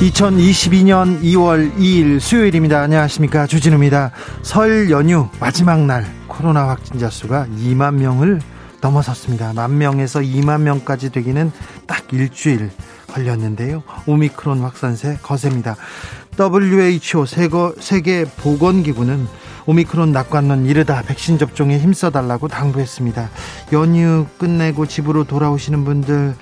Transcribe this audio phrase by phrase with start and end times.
[0.00, 2.80] 2022년 2월 2일 수요일입니다.
[2.80, 3.46] 안녕하십니까.
[3.46, 4.12] 주진우입니다.
[4.40, 8.40] 설 연휴 마지막 날 코로나 확진자 수가 2만 명을
[8.80, 9.52] 넘어섰습니다.
[9.52, 11.52] 만 명에서 2만 명까지 되기는
[11.86, 12.70] 딱 일주일
[13.08, 13.82] 걸렸는데요.
[14.06, 15.76] 오미크론 확산세 거셉니다.
[16.38, 17.26] WHO
[17.78, 19.28] 세계 보건기구는
[19.66, 23.28] 오미크론 낙관론 이르다 백신 접종에 힘써달라고 당부했습니다.
[23.74, 26.34] 연휴 끝내고 집으로 돌아오시는 분들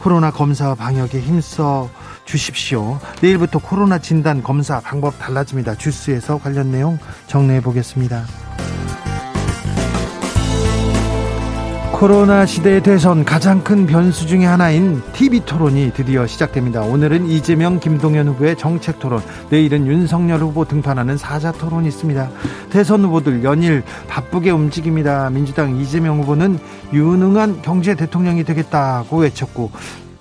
[0.00, 1.88] 코로나 검사와 방역에 힘써
[2.24, 2.98] 주십시오.
[3.20, 5.74] 내일부터 코로나 진단 검사 방법 달라집니다.
[5.74, 8.24] 주스에서 관련 내용 정리해 보겠습니다.
[11.92, 16.82] 코로나 시대의 대선 가장 큰 변수 중의 하나인 TV 토론이 드디어 시작됩니다.
[16.82, 22.28] 오늘은 이재명, 김동연 후보의 정책 토론, 내일은 윤석열 후보 등판하는 사자 토론이 있습니다.
[22.70, 25.30] 대선 후보들 연일 바쁘게 움직입니다.
[25.30, 26.58] 민주당 이재명 후보는
[26.92, 29.70] 유능한 경제 대통령이 되겠다고 외쳤고,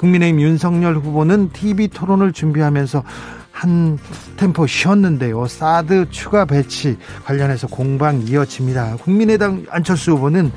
[0.03, 3.03] 국민의힘 윤석열 후보는 TV 토론을 준비하면서
[3.51, 3.97] 한
[4.35, 5.47] 템포 쉬었는데요.
[5.47, 8.97] 사드 추가 배치 관련해서 공방 이어집니다.
[8.97, 10.51] 국민의당 안철수 후보는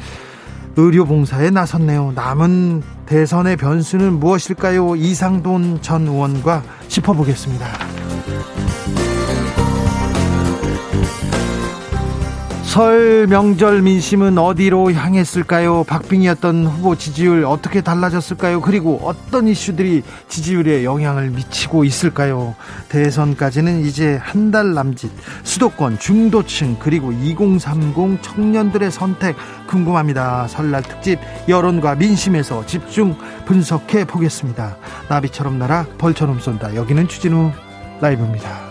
[0.76, 2.12] 의료봉사에 나섰네요.
[2.16, 4.96] 남은 대선의 변수는 무엇일까요?
[4.96, 7.66] 이상돈 전 의원과 짚어보겠습니다.
[12.66, 15.84] 설 명절 민심은 어디로 향했을까요?
[15.84, 18.60] 박빙이었던 후보 지지율 어떻게 달라졌을까요?
[18.60, 22.54] 그리고 어떤 이슈들이 지지율에 영향을 미치고 있을까요?
[22.88, 25.10] 대선까지는 이제 한 달 남짓
[25.44, 29.36] 수도권 중도층 그리고 2030 청년들의 선택
[29.68, 30.46] 궁금합니다.
[30.48, 31.18] 설날 특집
[31.48, 34.76] 여론과 민심에서 집중 분석해 보겠습니다.
[35.08, 36.74] 나비처럼 날아 벌처럼 쏜다.
[36.74, 37.52] 여기는 추진우
[38.00, 38.65] 라이브입니다.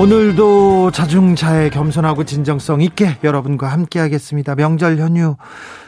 [0.00, 4.54] 오늘도 자중차에 겸손하고 진정성 있게 여러분과 함께 하겠습니다.
[4.54, 5.36] 명절 연휴,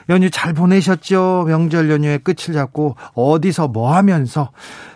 [0.09, 1.47] 연휴 잘 보내셨죠?
[1.49, 4.53] 명절 연휴의 끝을 잡고 어디서 뭐 하면서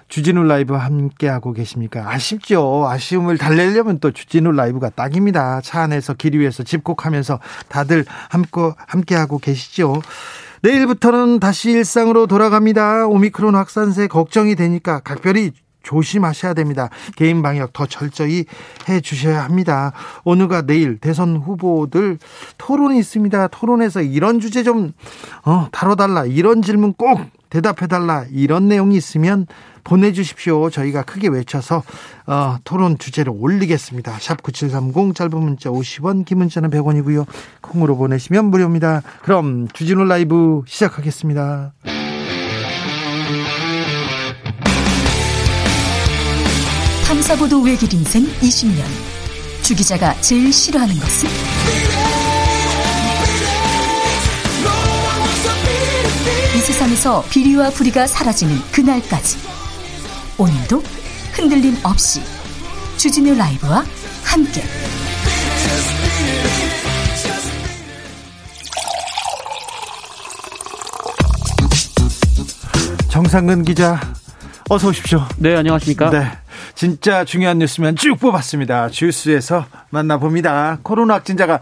[0.08, 2.08] 주진우 라이브 함께 하고 계십니까?
[2.08, 2.86] 아쉽죠?
[2.88, 5.62] 아쉬움을 달래려면 또 주진우 라이브가 딱입니다.
[5.62, 10.00] 차 안에서 길 위에서 집콕하면서 다들 함께, 함께 하고 계시죠?
[10.62, 13.06] 내일부터는 다시 일상으로 돌아갑니다.
[13.06, 15.52] 오미크론 확산세 걱정이 되니까 각별히
[15.88, 16.90] 조심하셔야 됩니다.
[17.16, 18.44] 개인 방역 더 철저히
[18.88, 19.92] 해 주셔야 합니다.
[20.24, 22.18] 오늘과 내일 대선 후보들
[22.58, 23.48] 토론이 있습니다.
[23.48, 24.92] 토론에서 이런 주제 좀
[25.44, 26.26] 어, 다뤄달라.
[26.26, 28.26] 이런 질문 꼭 대답해달라.
[28.30, 29.46] 이런 내용이 있으면
[29.84, 30.68] 보내주십시오.
[30.68, 31.82] 저희가 크게 외쳐서
[32.26, 34.18] 어, 토론 주제를 올리겠습니다.
[34.20, 37.24] 샵 9730 짧은 문자 50원 긴 문자는 100원이고요.
[37.62, 39.00] 콩으로 보내시면 무료입니다.
[39.22, 41.72] 그럼 주진우 라이브 시작하겠습니다.
[47.28, 48.82] 탐사보도 외길 인생 20년.
[49.62, 51.28] 주 기자가 제일 싫어하는 것은?
[56.56, 59.36] 이 세상에서 비리와 부리가 사라지는 그날까지.
[60.38, 60.82] 오늘도
[61.34, 62.22] 흔들림 없이
[62.96, 63.84] 주진우 라이브와
[64.24, 64.62] 함께.
[73.10, 74.00] 정상근 기자,
[74.70, 75.26] 어서 오십시오.
[75.36, 76.08] 네, 안녕하십니까?
[76.08, 76.47] 네.
[76.78, 78.88] 진짜 중요한 뉴스면 쭉 뽑았습니다.
[78.90, 80.78] 주스에서 만나봅니다.
[80.84, 81.58] 코로나 확진자가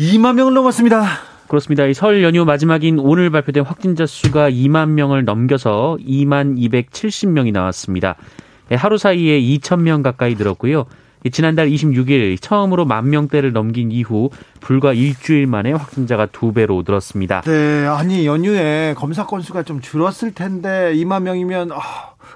[0.00, 1.04] 2만 명을 넘었습니다.
[1.46, 1.86] 그렇습니다.
[1.86, 8.16] 이 설 연휴 마지막인 오늘 발표된 확진자 수가 2만 명을 넘겨서 2만 270명이 나왔습니다.
[8.70, 10.86] 네, 하루 사이에 2천 명 가까이 늘었고요.
[11.30, 14.30] 지난달 26일 처음으로 만 명대를 넘긴 이후
[14.60, 17.42] 불과 일주일 만에 확진자가 두 배로 늘었습니다.
[17.42, 21.78] 네, 아니 연휴에 검사 건수가 좀 줄었을 텐데 2만 명이면 아,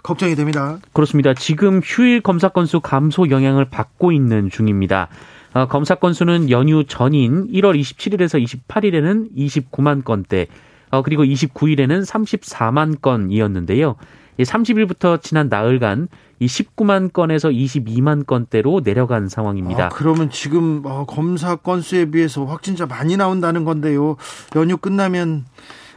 [0.02, 0.78] 걱정이 됩니다.
[0.92, 1.34] 그렇습니다.
[1.34, 5.08] 지금 휴일 검사 건수 감소 영향을 받고 있는 중입니다.
[5.54, 10.46] 어, 검사 건수는 연휴 전인 1월 27일에서 28일에는 29만 건대,
[10.90, 13.96] 어, 그리고 29일에는 34만 건이었는데요.
[14.38, 16.08] 30일부터 지난 나흘간
[16.40, 19.86] 이 19만 건에서 22만 건대로 내려간 상황입니다.
[19.86, 24.16] 아, 그러면 지금 어, 검사 건수에 비해서 확진자 많이 나온다는 건데요.
[24.56, 25.44] 연휴 끝나면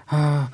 [0.07, 0.49] 아,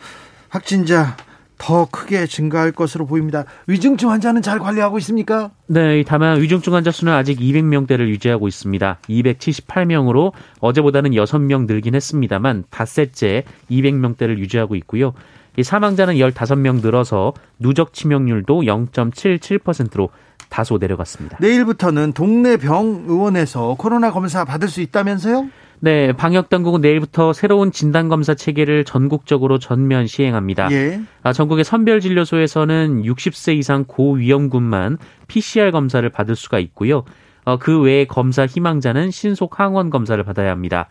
[0.50, 1.16] 확진자
[1.57, 3.45] 더 크게 증가할 것으로 보입니다.
[3.66, 5.51] 위중증 환자는 잘 관리하고 있습니까?
[5.66, 9.00] 네, 다만 위중증 환자 수는 아직 200명대를 유지하고 있습니다.
[9.10, 15.13] 278명으로 어제보다는 6명 늘긴 했습니다만 닷새째 200명대를 유지하고 있고요.
[15.57, 20.09] 이 사망자는 15명 늘어서 누적 치명률도 0.77%로
[20.50, 21.38] 다소 내려갔습니다.
[21.42, 25.50] 내일부터는 동네 병 의원에서 코로나 검사 받을 수 있다면서요?
[25.80, 30.71] 네, 방역 당국은 내일부터 새로운 진단 검사 체계를 전국적으로 전면 시행합니다.
[30.71, 31.01] 예.
[31.24, 37.04] 아, 전국의 선별 진료소에서는 60세 이상 고위험군만 PCR 검사를 받을 수가 있고요.
[37.45, 40.88] 어, 그 외에 검사 희망자는 신속 항원 검사를 받아야 합니다.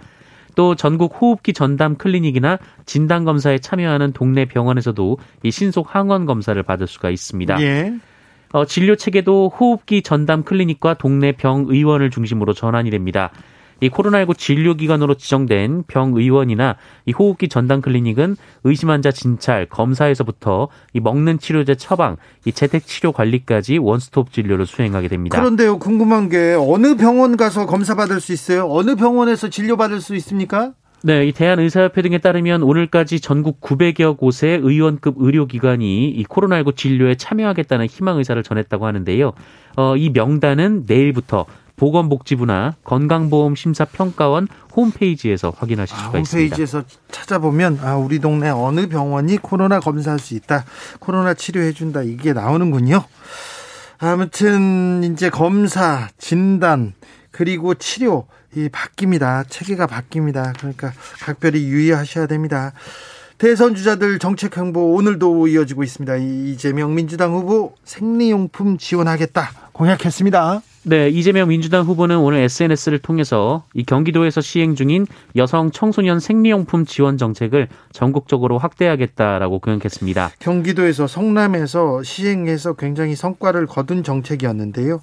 [0.56, 6.88] 또 전국 호흡기 전담 클리닉이나 진단 검사에 참여하는 동네 병원에서도 이 신속 항원 검사를 받을
[6.88, 7.62] 수가 있습니다.
[7.62, 7.94] 예.
[8.52, 13.30] 어, 진료 체계도 호흡기 전담 클리닉과 동네 병 의원을 중심으로 전환이 됩니다.
[13.80, 21.00] 이 코로나19 진료 기관으로 지정된 병의원이나 이 호흡기 전담 클리닉은 의심 환자 진찰, 검사에서부터 이
[21.00, 25.38] 먹는 치료제 처방, 이 재택 치료 관리까지 원스톱 진료를 수행하게 됩니다.
[25.38, 28.66] 그런데요, 궁금한 게 어느 병원 가서 검사 받을 수 있어요?
[28.70, 30.72] 어느 병원에서 진료 받을 수 있습니까?
[31.02, 37.86] 네, 이 대한의사협회 등에 따르면 오늘까지 전국 900여 곳의 의원급 의료기관이 이 코로나19 진료에 참여하겠다는
[37.86, 39.32] 희망 의사를 전했다고 하는데요.
[39.76, 41.44] 어, 이 명단은 내일부터
[41.76, 46.54] 보건복지부나 건강보험심사평가원 홈페이지에서 확인하실 수가 아, 있습니다.
[46.56, 50.64] 홈페이지에서 찾아보면 아, 우리 동네 어느 병원이 코로나 검사할 수 있다,
[50.98, 53.04] 코로나 치료해 준다 이게 나오는군요.
[53.98, 56.94] 아무튼 이제 검사, 진단
[57.30, 59.44] 그리고 치료 이 바뀝니다.
[59.48, 60.56] 체계가 바뀝니다.
[60.58, 62.72] 그러니까 각별히 유의하셔야 됩니다.
[63.38, 66.16] 대선 주자들 정책 행보 오늘도 이어지고 있습니다.
[66.16, 70.62] 이재명 민주당 후보 생리용품 지원하겠다 공약했습니다.
[70.84, 77.18] 네, 이재명 민주당 후보는 오늘 SNS를 통해서 이 경기도에서 시행 중인 여성 청소년 생리용품 지원
[77.18, 80.30] 정책을 전국적으로 확대하겠다라고 공약했습니다.
[80.38, 85.02] 경기도에서 성남에서 시행해서 굉장히 성과를 거둔 정책이었는데요.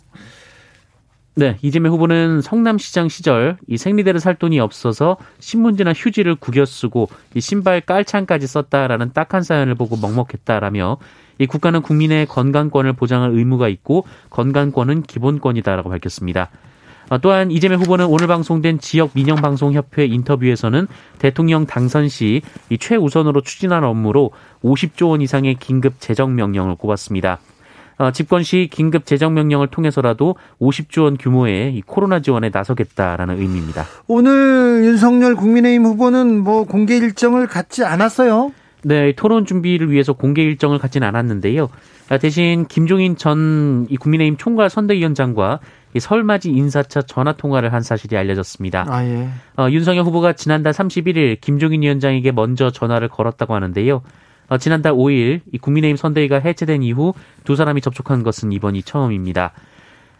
[1.36, 7.42] 네, 이재명 후보는 성남시장 시절 이 생리대를 살 돈이 없어서 신문지나 휴지를 구겨 쓰고 이
[7.42, 10.98] 신발 깔창까지 썼다라는 딱한 사연을 보고 먹먹했다라며
[11.40, 16.50] 이 국가는 국민의 건강권을 보장할 의무가 있고 건강권은 기본권이다라고 밝혔습니다.
[17.10, 20.88] 아, 또한 이재명 후보는 오늘 방송된 지역 민영 방송 협회 인터뷰에서는
[21.20, 24.32] 대통령 당선 시 이 최우선으로 추진한 업무로
[24.64, 27.40] 50조 원 이상의 긴급 재정 명령을 꼽았습니다.
[27.98, 33.86] 어, 집권 시 긴급 재정 명령을 통해서라도 50조 원 규모의 이 코로나 지원에 나서겠다라는 의미입니다.
[34.08, 38.52] 오늘 윤석열 국민의힘 후보는 뭐 공개 일정을 갖지 않았어요?
[38.84, 41.70] 네, 토론 준비를 위해서 공개 일정을 갖지는 않았는데요.
[42.10, 45.60] 아, 대신 김종인 전 국민의힘 총괄 선대위원장과
[45.98, 48.86] 설맞이 인사차 전화 통화를 한 사실이 알려졌습니다.
[48.90, 49.30] 아, 예.
[49.58, 54.02] 어, 윤석열 후보가 지난달 31일 김종인 위원장에게 먼저 전화를 걸었다고 하는데요.
[54.48, 57.14] 어, 지난달 5일 이 국민의힘 선대위가 해체된 이후
[57.44, 59.54] 두 사람이 접촉한 것은 이번이 처음입니다.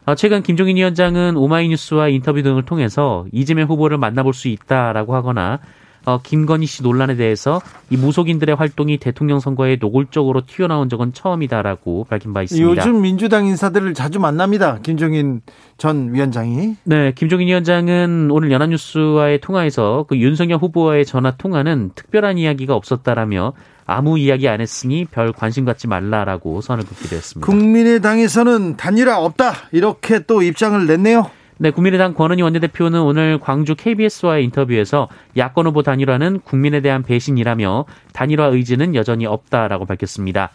[0.06, 5.60] 어, 최근 김종인 위원장은 오마이뉴스와 인터뷰 등을 통해서 이재명 후보를 만나볼 수 있다라고 하거나
[6.06, 12.34] 어, 김건희 씨 논란에 대해서 이 무속인들의 활동이 대통령 선거에 노골적으로 튀어나온 적은 처음이다라고 밝힌
[12.34, 12.70] 바 있습니다.
[12.70, 14.80] 요즘 민주당 인사들을 자주 만납니다.
[14.84, 15.42] 김종인
[15.78, 16.76] 전 위원장이.
[16.84, 23.54] 네, 김종인 위원장은 오늘 연합뉴스와의 통화에서 그 윤석열 후보와의 전화 통화는 특별한 이야기가 없었다라며
[23.86, 27.46] 아무 이야기 안 했으니 별 관심 갖지 말라라고 선을 긋기도 했습니다.
[27.46, 31.30] 국민의당에서는 단일화 없다 이렇게 또 입장을 냈네요.
[31.60, 38.48] 네, 국민의당 권은희 원내대표는 오늘 광주 KBS와의 인터뷰에서 야권 후보 단일화는 국민에 대한 배신이라며 단일화
[38.48, 40.50] 의지는 여전히 없다라고 밝혔습니다.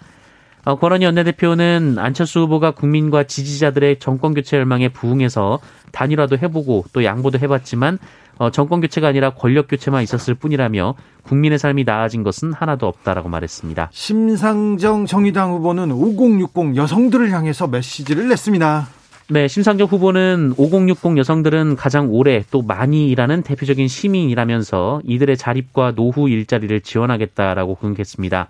[0.65, 5.61] 어, 권은희 원내대표는 안철수 후보가 국민과 지지자들의 정권 교체 열망에 부응해서
[5.93, 7.99] 단일화도 해보고 또 양보도 해봤지만
[8.39, 13.91] 어, 정권 교체가 아니라 권력 교체만 있었을 뿐이라며 국민의 삶이 나아진 것은 하나도 없다라고 말했습니다.
[13.93, 18.89] 심상정 정의당 후보는 5060 여성들을 향해서 메시지를 냈습니다.
[19.31, 26.31] 네, 심상정 후보는 5060 여성들은 가장 오래 또 많이 일하는 대표적인 시민이라면서 이들의 자립과 노후
[26.31, 28.49] 일자리를 지원하겠다라고 공약했습니다.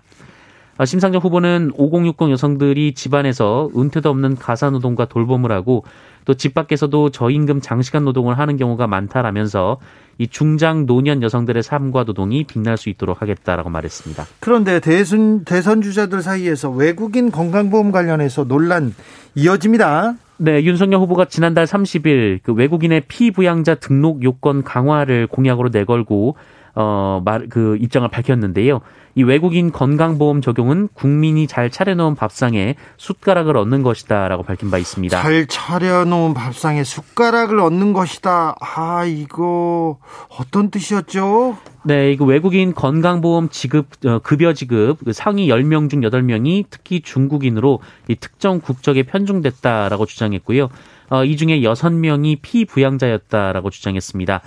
[0.77, 5.83] 어, 심상정 후보는 5060 여성들이 집안에서 은퇴도 없는 가사노동과 돌봄을 하고
[6.29, 9.79] 또 집 밖에서도 저임금 장시간 노동을 하는 경우가 많다라면서
[10.19, 14.27] 이 중장 노년 여성들의 삶과 노동이 빛날 수 있도록 하겠다라고 말했습니다.
[14.39, 18.93] 그런데 대선 대선 주자들 사이에서 외국인 건강보험 관련해서 논란
[19.33, 20.17] 이어집니다.
[20.37, 26.35] 네, 윤석열 후보가 지난달 30일 그 외국인의 피부양자 등록 요건 강화를 공약으로 내걸고
[26.75, 28.81] 어, 말, 그 입장을 밝혔는데요.
[29.15, 35.21] 이 외국인 건강보험 적용은 국민이 잘 차려놓은 밥상에 숟가락을 얻는 것이다라고 밝힌 바 있습니다.
[35.21, 38.55] 잘 차려놓은 밥상에 숟가락을 얻는 것이다.
[38.61, 39.97] 아, 이거
[40.37, 41.57] 어떤 뜻이었죠?
[41.83, 47.79] 네, 이거 외국인 건강보험 지급, 어, 급여 지급 그 상위 10명 중 8명이 특히 중국인으로
[48.07, 50.69] 이 특정 국적에 편중됐다라고 주장했고요.
[51.09, 54.41] 어, 이 중에 6명이 피부양자였다라고 주장했습니다.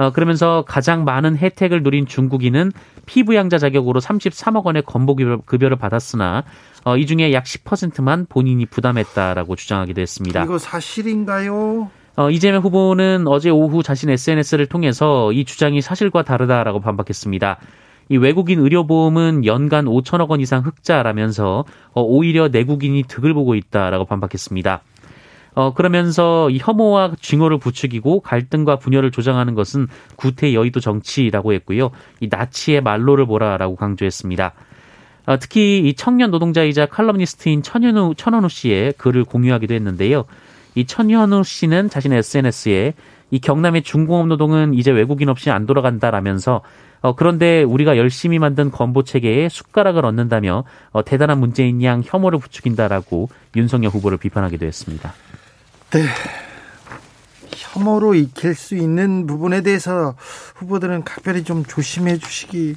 [0.00, 2.72] 어, 그러면서 가장 많은 혜택을 누린 중국인은
[3.04, 6.44] 피부양자 자격으로 33억 원의 건보급여를 받았으나
[6.84, 10.42] 어, 이 중에 약 10%만 본인이 부담했다라고 주장하기도 했습니다.
[10.42, 11.90] 이거 사실인가요?
[12.16, 17.58] 어, 이재명 후보는 어제 오후 자신 SNS를 통해서 이 주장이 사실과 다르다라고 반박했습니다.
[18.08, 24.80] 이 외국인 의료보험은 연간 5천억 원 이상 흑자라면서 어, 오히려 내국인이 득을 보고 있다라고 반박했습니다.
[25.54, 31.90] 어, 그러면서 이 혐오와 징후를 부추기고 갈등과 분열을 조장하는 것은 구태 여의도 정치라고 했고요.
[32.20, 34.52] 이 나치의 말로를 보라라고 강조했습니다.
[35.26, 40.24] 어, 특히 이 청년 노동자이자 칼럼니스트인 천현우, 천원우 씨의 글을 공유하기도 했는데요.
[40.74, 42.94] 이 천현우 씨는 자신의 SNS에
[43.30, 46.62] 이 경남의 중공업 노동은 이제 외국인 없이 안 돌아간다라면서
[47.02, 53.30] 어, 그런데 우리가 열심히 만든 건보 체계에 숟가락을 얻는다며 어, 대단한 문제인 양 혐오를 부추긴다라고
[53.56, 55.14] 윤석열 후보를 비판하기도 했습니다.
[55.90, 56.06] 네.
[57.52, 60.14] 혐오로 익힐 수 있는 부분에 대해서
[60.54, 62.76] 후보들은 각별히 좀 조심해 주시기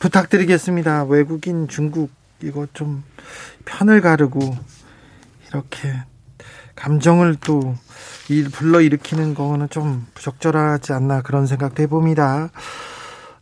[0.00, 1.04] 부탁드리겠습니다.
[1.04, 2.10] 외국인 중국
[2.42, 3.02] 이거 좀
[3.64, 4.54] 편을 가르고
[5.48, 5.94] 이렇게
[6.74, 7.74] 감정을 또
[8.52, 12.50] 불러 일으키는 거는 좀 부적절하지 않나 그런 생각도 해봅니다.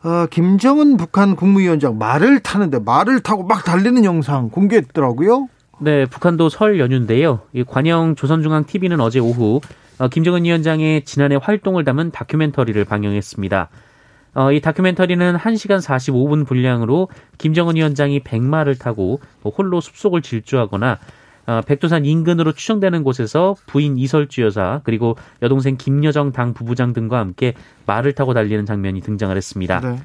[0.04, 5.48] 어, 김정은 북한 국무위원장 말을 타는데 말을 타고 막 달리는 영상 공개했더라고요.
[5.84, 7.40] 네, 북한도 설 연휴인데요.
[7.52, 9.60] 이 관영 조선중앙TV는 어제 오후
[9.98, 13.68] 어, 김정은 위원장의 지난해 활동을 담은 다큐멘터리를 방영했습니다.
[14.32, 21.00] 어, 이 다큐멘터리는 1시간 45분 분량으로 김정은 위원장이 백마를 타고 홀로 숲속을 질주하거나
[21.48, 27.52] 어, 백두산 인근으로 추정되는 곳에서 부인 이설주 여사 그리고 여동생 김여정 당 부부장 등과 함께
[27.84, 29.80] 말을 타고 달리는 장면이 등장을 했습니다.
[29.80, 29.98] 네.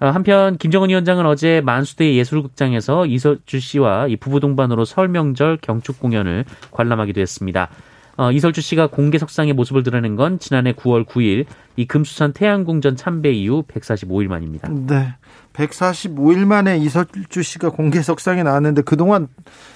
[0.00, 6.00] 어, 한편 김정은 위원장은 어제 만수대 예술극장에서 이설주 씨와 이 부부 동반으로 설 명절 경축
[6.00, 7.68] 공연을 관람하기도 했습니다.
[8.16, 11.46] 어, 이설주 씨가 공개 석상의 모습을 드러낸 건 지난해 9월 9일
[11.76, 14.68] 이 금수산 태양궁전 참배 이후 145일 만입니다.
[14.70, 15.14] 네.
[15.52, 19.28] 145일 만에 이설주 씨가 공개 석상에 나왔는데 그동안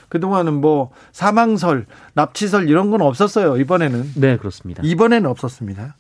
[0.09, 3.57] 그동안은 뭐 사망설, 납치설 이런 건 없었어요.
[3.57, 4.13] 이번에는.
[4.17, 4.83] 네, 그렇습니다.
[4.85, 5.97] 이번에는 없었습니다.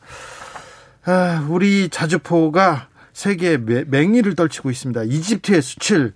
[1.07, 3.59] 아, 우리 자주포가 세계에
[3.89, 5.03] 맹위를 떨치고 있습니다.
[5.03, 6.13] 이집트에 수출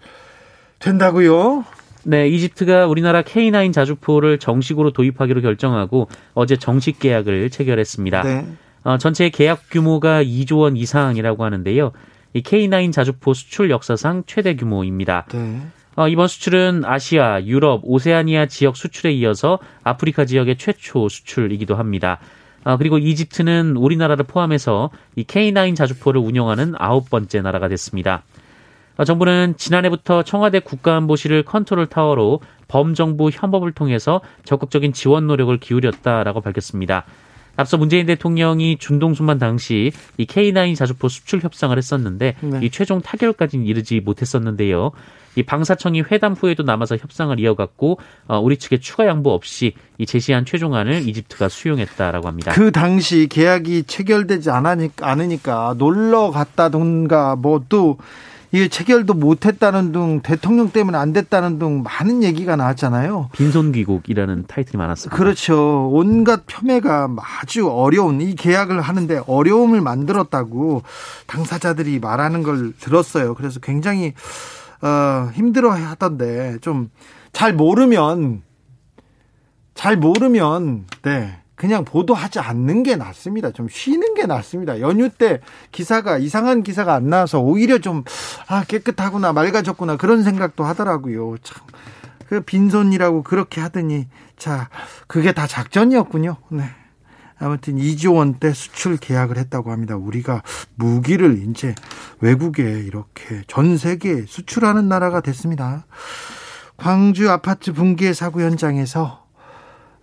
[0.78, 1.64] 된다고요?
[2.04, 8.22] 네, 이집트가 우리나라 K9 자주포를 정식으로 도입하기로 결정하고 어제 정식 계약을 체결했습니다.
[8.22, 8.46] 네.
[8.84, 11.90] 어, 전체 계약 규모가 2조 원 이상이라고 하는데요.
[12.34, 15.26] 이 K9 자주포 수출 역사상 최대 규모입니다.
[15.32, 15.60] 네.
[15.96, 22.20] 어, 이번 수출은 아시아, 유럽, 오세아니아 지역 수출에 이어서 아프리카 지역의 최초 수출이기도 합니다.
[22.64, 28.22] 아, 그리고 이집트는 우리나라를 포함해서 이 K9 자주포를 운영하는 아홉 번째 나라가 됐습니다.
[28.96, 37.04] 아, 정부는 지난해부터 청와대 국가안보실을 컨트롤 타워로 범정부 협업을 통해서 적극적인 지원 노력을 기울였다라고 밝혔습니다.
[37.56, 42.60] 앞서 문재인 대통령이 중동 순방 당시 이 K9 자주포 수출 협상을 했었는데 네.
[42.62, 44.92] 이 최종 타결까지는 이르지 못했었는데요.
[45.34, 50.44] 이 방사청이 회담 후에도 남아서 협상을 이어갔고 어, 우리 측의 추가 양보 없이 이 제시한
[50.44, 52.52] 최종안을 이집트가 수용했다라고 합니다.
[52.52, 57.98] 그 당시 계약이 체결되지 않으니까, 않으니까 놀러 갔다던가 뭐또
[58.52, 63.30] 이게 체결도 못했다는 등 대통령 때문에 안 됐다는 등 많은 얘기가 나왔잖아요.
[63.32, 65.16] 빈손귀국이라는 타이틀이 많았습니다.
[65.16, 65.88] 그렇죠.
[65.90, 67.08] 온갖 폄훼가
[67.40, 70.82] 아주 어려운 이 계약을 하는데 어려움을 만들었다고
[71.26, 73.34] 당사자들이 말하는 걸 들었어요.
[73.34, 74.12] 그래서 굉장히
[74.82, 76.90] 어, 힘들어 하던데 좀
[77.32, 78.42] 잘 모르면
[79.74, 83.52] 잘 모르면 네 그냥 보도하지 않는 게 낫습니다.
[83.52, 84.80] 좀 쉬는 게 낫습니다.
[84.80, 85.38] 연휴 때
[85.70, 88.02] 기사가 이상한 기사가 안 나와서 오히려 좀
[88.48, 91.36] 아, 깨끗하구나 맑아졌구나 그런 생각도 하더라고요.
[91.44, 91.62] 참.
[92.26, 94.70] 그 빈손이라고 그렇게 하더니 자
[95.06, 96.34] 그게 다 작전이었군요.
[96.48, 96.64] 네.
[97.38, 99.94] 아무튼 2조 원대 수출 계약을 했다고 합니다.
[99.94, 100.42] 우리가
[100.74, 101.76] 무기를 이제
[102.20, 105.86] 외국에 이렇게 전 세계에 수출하는 나라가 됐습니다.
[106.76, 109.22] 광주 아파트 붕괴 사고 현장에서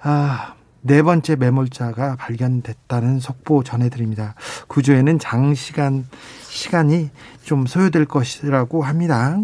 [0.01, 4.36] 아, 네 번째 매몰자가 발견됐다는 속보 전해드립니다.
[4.67, 6.05] 구조에는 장시간
[6.43, 7.09] 시간이
[7.43, 9.39] 좀 소요될 것이라고 합니다.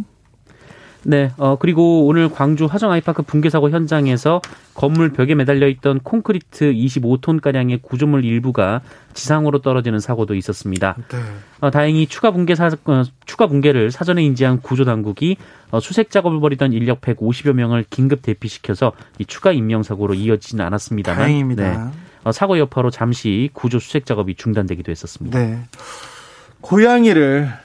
[1.08, 4.42] 네, 어, 그리고 오늘 광주 화정 아이파크 붕괴 사고 현장에서
[4.74, 8.82] 건물 벽에 매달려 있던 콘크리트 25톤가량의 구조물 일부가
[9.14, 10.96] 지상으로 떨어지는 사고도 있었습니다.
[11.10, 11.18] 네.
[11.62, 15.38] 어, 다행히 추가 붕괴 사, 어, 추가 붕괴를 사전에 인지한 구조 당국이
[15.70, 21.20] 어, 수색 작업을 벌이던 인력 150여 명을 긴급 대피시켜서 이 추가 인명 사고로 이어지지는 않았습니다만
[21.20, 21.86] 다행입니다.
[21.86, 21.92] 네.
[22.24, 25.38] 어, 사고 여파로 잠시 구조 수색 작업이 중단되기도 했었습니다.
[25.38, 25.60] 네.
[26.62, 27.65] 고양이를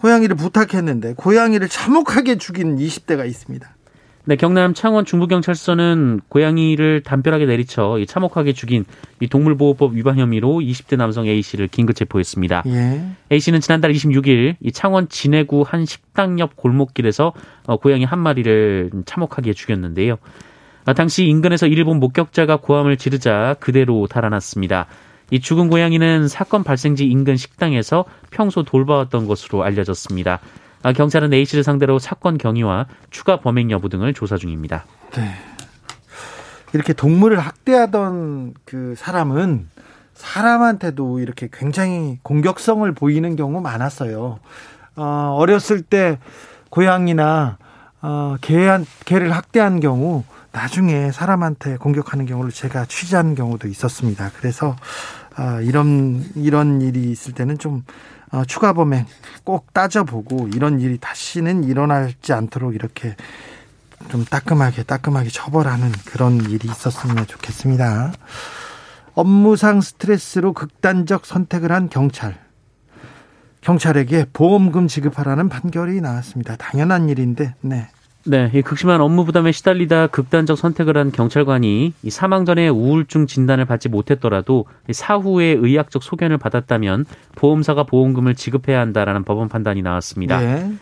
[0.00, 3.76] 고양이를 부탁했는데 고양이를 참혹하게 죽인 20대가 있습니다.
[4.28, 8.84] 네, 경남 창원 중부경찰서는 고양이를 담벼락에 내리쳐 참혹하게 죽인
[9.20, 12.64] 이 동물보호법 위반 혐의로 20대 남성 A 씨를 긴급 체포했습니다.
[12.66, 13.06] 예.
[13.30, 17.32] A 씨는 지난달 26일 이 창원 진해구 한 식당 옆 골목길에서
[17.66, 20.16] 어, 고양이 한 마리를 참혹하게 죽였는데요.
[20.86, 24.86] 아, 당시 인근에서 일본 목격자가 고함을 지르자 그대로 달아났습니다.
[25.30, 30.40] 이 죽은 고양이는 사건 발생지 인근 식당에서 평소 돌봐왔던 것으로 알려졌습니다.
[30.82, 34.84] 아, 경찰은 A 씨를 상대로 사건 경위와 추가 범행 여부 등을 조사 중입니다.
[35.12, 35.34] 네.
[36.72, 39.68] 이렇게 동물을 학대하던 그 사람은
[40.14, 44.38] 사람한테도 이렇게 굉장히 공격성을 보이는 경우 많았어요.
[44.96, 46.18] 어, 어렸을 때
[46.70, 47.58] 고양이나
[48.08, 50.22] 어, 개한, 개를 학대한 경우
[50.52, 54.30] 나중에 사람한테 공격하는 경우를 제가 취재한 경우도 있었습니다.
[54.38, 54.76] 그래서
[55.34, 57.82] 아, 이런 이런 일이 있을 때는 좀
[58.30, 59.06] 어, 추가 범행
[59.42, 63.16] 꼭 따져보고 이런 일이 다시는 일어나지 않도록 이렇게
[64.08, 68.12] 좀 따끔하게 따끔하게 처벌하는 그런 일이 있었으면 좋겠습니다.
[69.14, 72.38] 업무상 스트레스로 극단적 선택을 한 경찰.
[73.62, 76.54] 경찰에게 보험금 지급하라는 판결이 나왔습니다.
[76.54, 77.88] 당연한 일인데, 네.
[78.28, 83.66] 네, 이 극심한 업무 부담에 시달리다 극단적 선택을 한 경찰관이 이 사망 전에 우울증 진단을
[83.66, 87.04] 받지 못했더라도 사후에 의학적 소견을 받았다면
[87.36, 90.40] 보험사가 보험금을 지급해야 한다라는 법원 판단이 나왔습니다.
[90.40, 90.72] 네.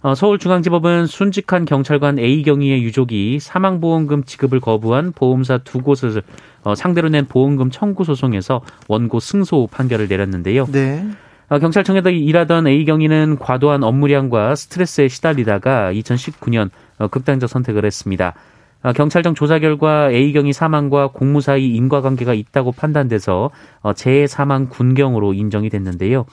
[0.00, 6.22] 어, 서울중앙지법은 순직한 경찰관 A 경위의 유족이 사망보험금 지급을 거부한 보험사 두 곳을
[6.62, 10.66] 어, 상대로 낸 보험금 청구 소송에서 원고 승소 판결을 내렸는데요.
[10.66, 11.04] 네.
[11.48, 18.34] 어, 경찰청에서 일하던 A 경위는 과도한 업무량과 스트레스에 시달리다가 2019년 어, 극단적 선택을 했습니다.
[18.82, 23.50] 어, 경찰청 조사 결과 A경이 사망과 공무 사이 인과관계가 있다고 판단돼서
[23.80, 26.26] 어, 재해 사망 군경으로 인정이 됐는데요.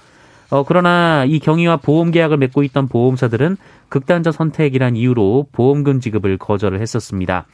[0.67, 3.57] 그러나 이 경위와 보험 계약을 맺고 있던 보험사들은
[3.89, 7.47] 극단적 선택이란 이유로 보험금 지급을 거절을 했었습니다.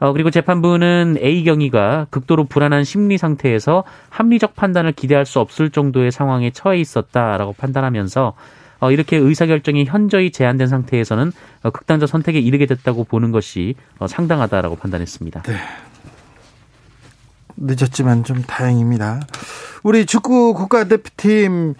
[0.00, 6.50] 그리고 재판부는 A 경위가 극도로 불안한 심리 상태에서 합리적 판단을 기대할 수 없을 정도의 상황에
[6.50, 8.32] 처해 있었다라고 판단하면서 어,
[8.90, 15.42] 이렇게 의사결정이 현저히 제한된 상태에서는 어, 극단적 선택에 이르게 됐다고 보는 것이 어, 상당하다라고 판단했습니다.
[15.42, 15.56] 네.
[17.56, 19.20] 늦었지만 좀 다행입니다.
[19.82, 21.74] 우리 축구 국가대표팀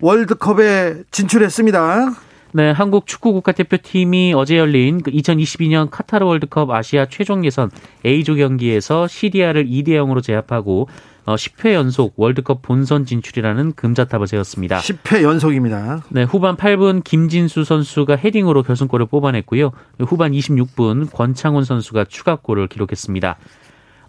[0.00, 2.14] 월드컵에 진출했습니다.
[2.52, 7.70] 네, 한국 축구 국가대표팀이 어제 열린 2022년 그 카타르 월드컵 아시아 최종 예선
[8.06, 10.88] A조 경기에서 시리아를 2대 0으로 제압하고
[11.34, 14.78] 10회 어, 연속 월드컵 본선 진출이라는 금자탑을 세웠습니다.
[14.78, 16.02] 10회 연속입니다.
[16.08, 19.72] 네, 후반 8분 김진수 선수가 헤딩으로 결승골을 뽑아냈고요.
[20.00, 23.36] 후반 26분 권창훈 선수가 추가골을 기록했습니다.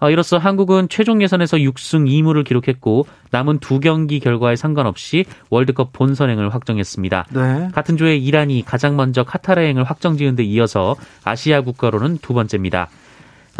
[0.01, 6.53] 어, 이로써 한국은 최종 예선에서 6승 2무를 기록했고 남은 두 경기 결과에 상관없이 월드컵 본선행을
[6.53, 7.25] 확정했습니다.
[7.31, 7.67] 네.
[7.73, 12.87] 같은 조에 이란이 가장 먼저 카타르행을 확정지은 데 이어서 아시아 국가로는 두 번째입니다.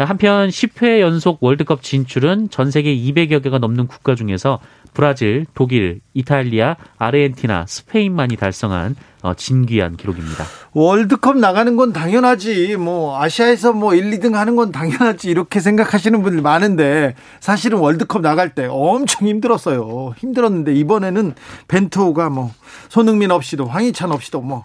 [0.04, 4.60] 한편 10회 연속 월드컵 진출은 전 세계 200여 개가 넘는 국가 중에서
[4.92, 10.44] 브라질, 독일, 이탈리아, 아르헨티나, 스페인만이 달성한 어, 진귀한 기록입니다.
[10.72, 12.76] 월드컵 나가는 건 당연하지.
[12.76, 15.28] 뭐 아시아에서 뭐 1, 2등 하는 건 당연하지.
[15.30, 20.14] 이렇게 생각하시는 분들 많은데 사실은 월드컵 나갈 때 엄청 힘들었어요.
[20.16, 21.34] 힘들었는데 이번에는
[21.68, 22.50] 벤투호가 뭐
[22.88, 24.64] 손흥민 없이도 황희찬 없이도 뭐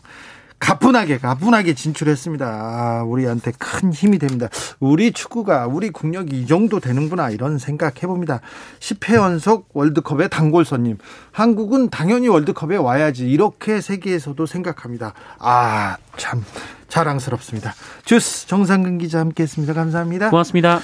[0.60, 2.46] 가뿐하게 가뿐하게 진출했습니다.
[2.46, 4.48] 아, 우리한테 큰 힘이 됩니다.
[4.80, 8.42] 우리 축구가 우리 국력이 이 정도 되는구나 이런 생각 해봅니다.
[8.80, 10.98] 10회 연속 월드컵의 단골손님.
[11.32, 15.14] 한국은 당연히 월드컵에 와야지 이렇게 세계에서도 생각합니다.
[15.40, 16.44] 아 참
[16.88, 17.74] 자랑스럽습니다.
[18.06, 19.74] 주스 정상근 기자 함께했습니다.
[19.74, 20.30] 감사합니다.
[20.30, 20.80] 고맙습니다.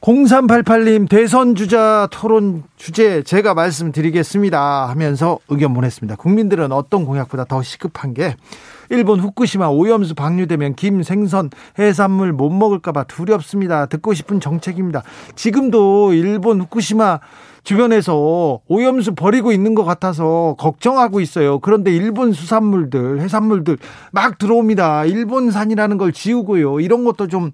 [0.00, 6.16] 0388님 대선 주자 토론 주제 제가 말씀드리겠습니다 하면서 의견 보냈습니다.
[6.16, 8.34] 국민들은 어떤 공약보다 더 시급한 게
[8.88, 13.86] 일본 후쿠시마 오염수 방류되면 김, 생선, 해산물 못 먹을까봐 두렵습니다.
[13.86, 15.02] 듣고 싶은 정책입니다.
[15.36, 17.20] 지금도 일본 후쿠시마
[17.62, 21.60] 주변에서 오염수 버리고 있는 것 같아서 걱정하고 있어요.
[21.60, 23.76] 그런데 일본 수산물들, 해산물들
[24.12, 25.04] 막 들어옵니다.
[25.04, 26.80] 일본산이라는 걸 지우고요.
[26.80, 27.52] 이런 것도 좀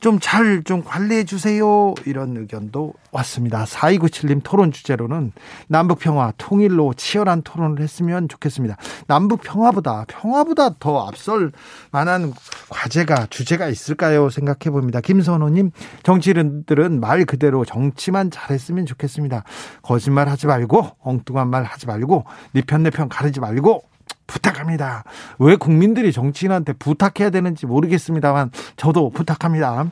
[0.00, 1.94] 좀잘좀 관리해 주세요.
[2.04, 3.64] 이런 의견도 왔습니다.
[3.64, 5.32] 4297님 토론 주제로는
[5.68, 8.76] 남북 평화 통일로 치열한 토론을 했으면 좋겠습니다.
[9.06, 11.52] 남북 평화보다 평화보다 더 앞설
[11.90, 12.32] 만한
[12.68, 14.28] 과제가 주제가 있을까요?
[14.30, 15.00] 생각해 봅니다.
[15.00, 15.70] 김선호 님
[16.02, 19.44] 정치인들은 말 그대로 정치만 잘했으면 좋겠습니다.
[19.82, 23.82] 거짓말 하지 말고 엉뚱한 말 하지 말고 네 편 내 편 가르지 말고
[24.26, 25.04] 부탁합니다.
[25.38, 29.90] 왜 국민들이 정치인한테 부탁해야 되는지 모르겠습니다만 저도 부탁합니다.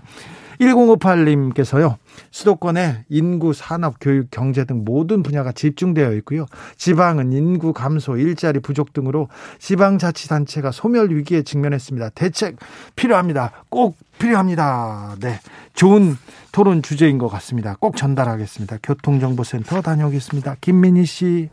[0.61, 1.97] 1058님께서요.
[2.31, 6.47] 수도권에 인구, 산업, 교육, 경제 등 모든 분야가 집중되어 있고요.
[6.77, 12.11] 지방은 인구 감소, 일자리 부족 등으로 지방자치단체가 소멸 위기에 직면했습니다.
[12.11, 12.57] 대책
[12.97, 13.65] 필요합니다.
[13.69, 15.17] 꼭 필요합니다.
[15.21, 15.41] 네.
[15.75, 16.17] 좋은
[16.53, 17.77] 토론 주제인 것 같습니다.
[17.81, 18.79] 꼭 전달하겠습니다.
[18.83, 20.57] 교통정보센터 다녀오겠습니다.
[20.61, 21.51] 김민희 씨.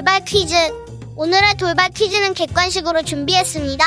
[0.00, 0.54] 돌발 퀴즈.
[1.14, 3.84] 오늘의 돌발 퀴즈는 객관식으로 준비했습니다.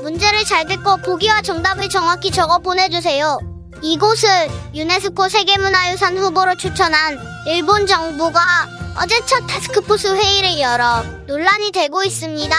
[0.00, 3.40] 문제를 잘 듣고 보기와 정답을 정확히 적어 보내주세요.
[3.82, 4.28] 이곳을
[4.76, 8.40] 유네스코 세계문화유산 후보로 추천한 일본 정부가
[9.02, 12.56] 어제 첫 타스크포스 회의를 열어 논란이 되고 있습니다.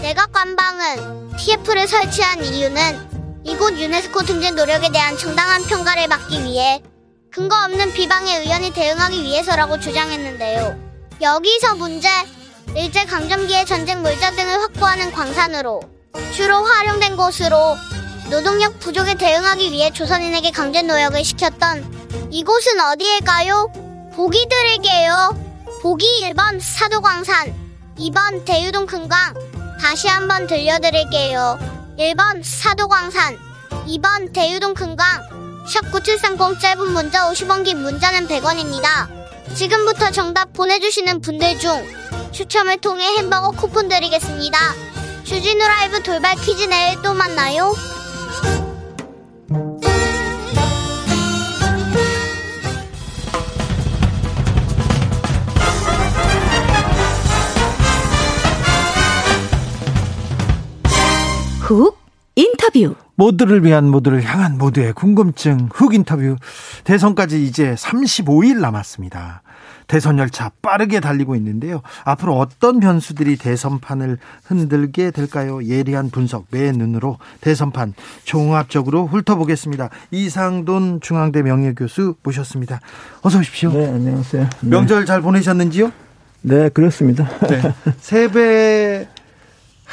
[0.00, 6.82] 내각 관방은 TF를 설치한 이유는 이곳 유네스코 등재 노력에 대한 정당한 평가를 받기 위해
[7.30, 10.93] 근거 없는 비방에 의원이 대응하기 위해서라고 주장했는데요.
[11.20, 12.08] 여기서 문제.
[12.76, 15.80] 일제 강점기의 전쟁 물자 등을 확보하는 광산으로
[16.34, 17.76] 주로 활용된 곳으로
[18.30, 24.10] 노동력 부족에 대응하기 위해 조선인에게 강제 노역을 시켰던 이곳은 어디일까요?
[24.16, 25.38] 보기 드릴게요.
[25.82, 27.54] 보기 1번 사도광산,
[27.96, 29.34] 2번 대유동 금강.
[29.80, 31.58] 다시 한번 들려드릴게요.
[31.98, 33.38] 1번 사도광산,
[33.86, 35.06] 2번 대유동 금강.
[35.68, 39.23] 샵 9730 짧은 문자 50원 긴 문자는 100원입니다.
[39.52, 41.70] 지금부터 정답 보내주시는 분들 중
[42.32, 44.58] 추첨을 통해 햄버거 쿠폰 드리겠습니다.
[45.24, 47.72] 주진우 라이브 돌발 퀴즈 내일 또 만나요.
[61.60, 62.03] 훅
[62.36, 66.36] 인터뷰 모두를 위한 모두를 향한 모두의 궁금증 훅 인터뷰
[66.84, 69.42] 대선까지 이제 35일 남았습니다.
[69.86, 71.82] 대선 열차 빠르게 달리고 있는데요.
[72.04, 75.62] 앞으로 어떤 변수들이 대선판을 흔들게 될까요?
[75.62, 77.94] 예리한 분석 매 눈으로 대선판
[78.24, 79.90] 종합적으로 훑어보겠습니다.
[80.10, 82.80] 이상돈 중앙대 명예교수 모셨습니다.
[83.22, 83.72] 어서 오십시오.
[83.72, 84.48] 네, 안녕하세요.
[84.60, 85.06] 명절 네.
[85.06, 85.92] 잘 보내셨는지요?
[86.42, 87.28] 네, 그렇습니다.
[87.46, 87.62] 네.
[88.00, 89.08] 세배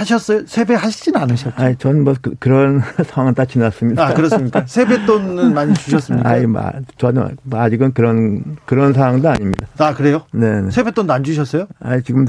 [0.02, 0.46] 하셨어요?
[0.46, 1.56] 세배 하시진 않으셨죠?
[1.56, 4.08] 아니, 전뭐 그, 런 상황은 다 지났습니다.
[4.08, 4.64] 아, 그렇습니까?
[4.68, 6.30] 세뱃돈은 많이 주셨습니까?
[6.30, 9.68] 아니, 뭐, 저는 뭐 아직은 그런, 그런 상황도 아닙니다.
[9.78, 10.26] 아, 그래요?
[10.32, 10.62] 네.
[10.62, 10.72] 네.
[10.72, 11.68] 세뱃돈도 안 주셨어요?
[11.80, 12.26] 아니, 지금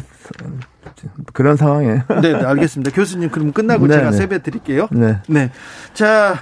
[1.32, 2.02] 그런 상황이에요.
[2.22, 2.92] 네, 네, 알겠습니다.
[2.92, 4.16] 교수님, 그럼 끝나고 네, 제가 네.
[4.16, 4.88] 세배 드릴게요.
[4.92, 5.18] 네.
[5.28, 5.50] 네.
[5.94, 6.40] 자,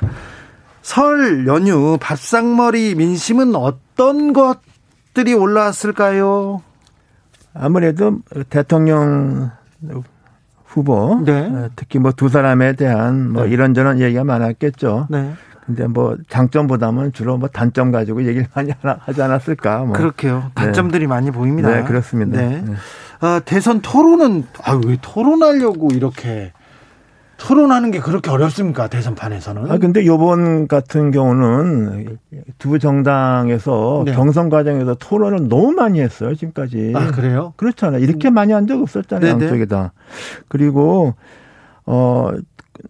[0.82, 6.62] 설 연휴 밥상머리 민심은 어떤 것들이 올라왔을까요?
[7.52, 9.50] 아무래도 대통령
[10.70, 11.32] 후보 네.
[11.52, 13.50] 어, 특히 뭐 두 사람에 대한 뭐 네.
[13.50, 15.08] 이런저런 얘기가 많았겠죠.
[15.10, 15.32] 네.
[15.66, 19.84] 근데 뭐 장점보다는 주로 뭐 단점 가지고 얘기를 많이 하지 않았을까.
[19.84, 19.92] 뭐.
[19.92, 20.44] 그렇게요.
[20.46, 20.50] 네.
[20.54, 21.06] 단점들이 네.
[21.08, 21.68] 많이 보입니다.
[21.74, 22.40] 네, 그렇습니다.
[22.40, 22.62] 네.
[22.64, 22.74] 네.
[23.26, 26.52] 어, 대선 토론은 아 왜 토론하려고 이렇게
[27.40, 29.70] 토론하는 게 그렇게 어렵습니까 대선판에서는?
[29.70, 32.18] 아 근데 요번 같은 경우는
[32.58, 34.12] 두 정당에서 네.
[34.12, 36.92] 경선 과정에서 토론을 너무 많이 했어요 지금까지.
[36.94, 37.54] 아 그래요?
[37.56, 38.02] 그렇잖아요.
[38.02, 38.34] 이렇게 음.
[38.34, 39.44] 많이 한 적 없었잖아요 네네.
[39.46, 39.92] 양쪽에 다.
[40.48, 41.14] 그리고
[41.86, 42.30] 어.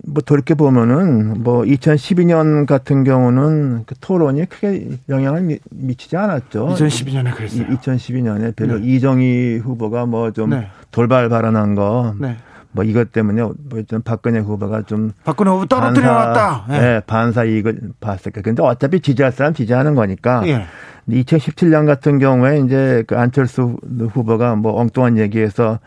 [0.06, 6.68] 뭐 돌이켜 보면은 뭐 2012년 같은 경우는 그 토론이 크게 영향을 미, 치지 않았죠.
[6.68, 7.66] 2012년에 그랬어요.
[7.66, 8.86] 2012년에 별로 네.
[8.86, 10.68] 이정희 후보가 뭐좀 네.
[10.92, 12.14] 돌발 발언한 거.
[12.20, 12.36] 네.
[12.72, 16.66] 뭐 이것 때문에 뭐좀 박근혜 후보가 좀 박근혜 후보 떨어뜨려 놨다.
[16.70, 16.78] 예.
[16.78, 18.40] 네, 반사 이익을 봤을 까.
[18.42, 20.42] 근데 어차피 지지할 사람 지지하는 거니까.
[20.46, 20.64] 예.
[21.08, 23.76] 2017년 같은 경우에 이제 그 안철수
[24.12, 25.80] 후보가 뭐 엉뚱한 얘기해서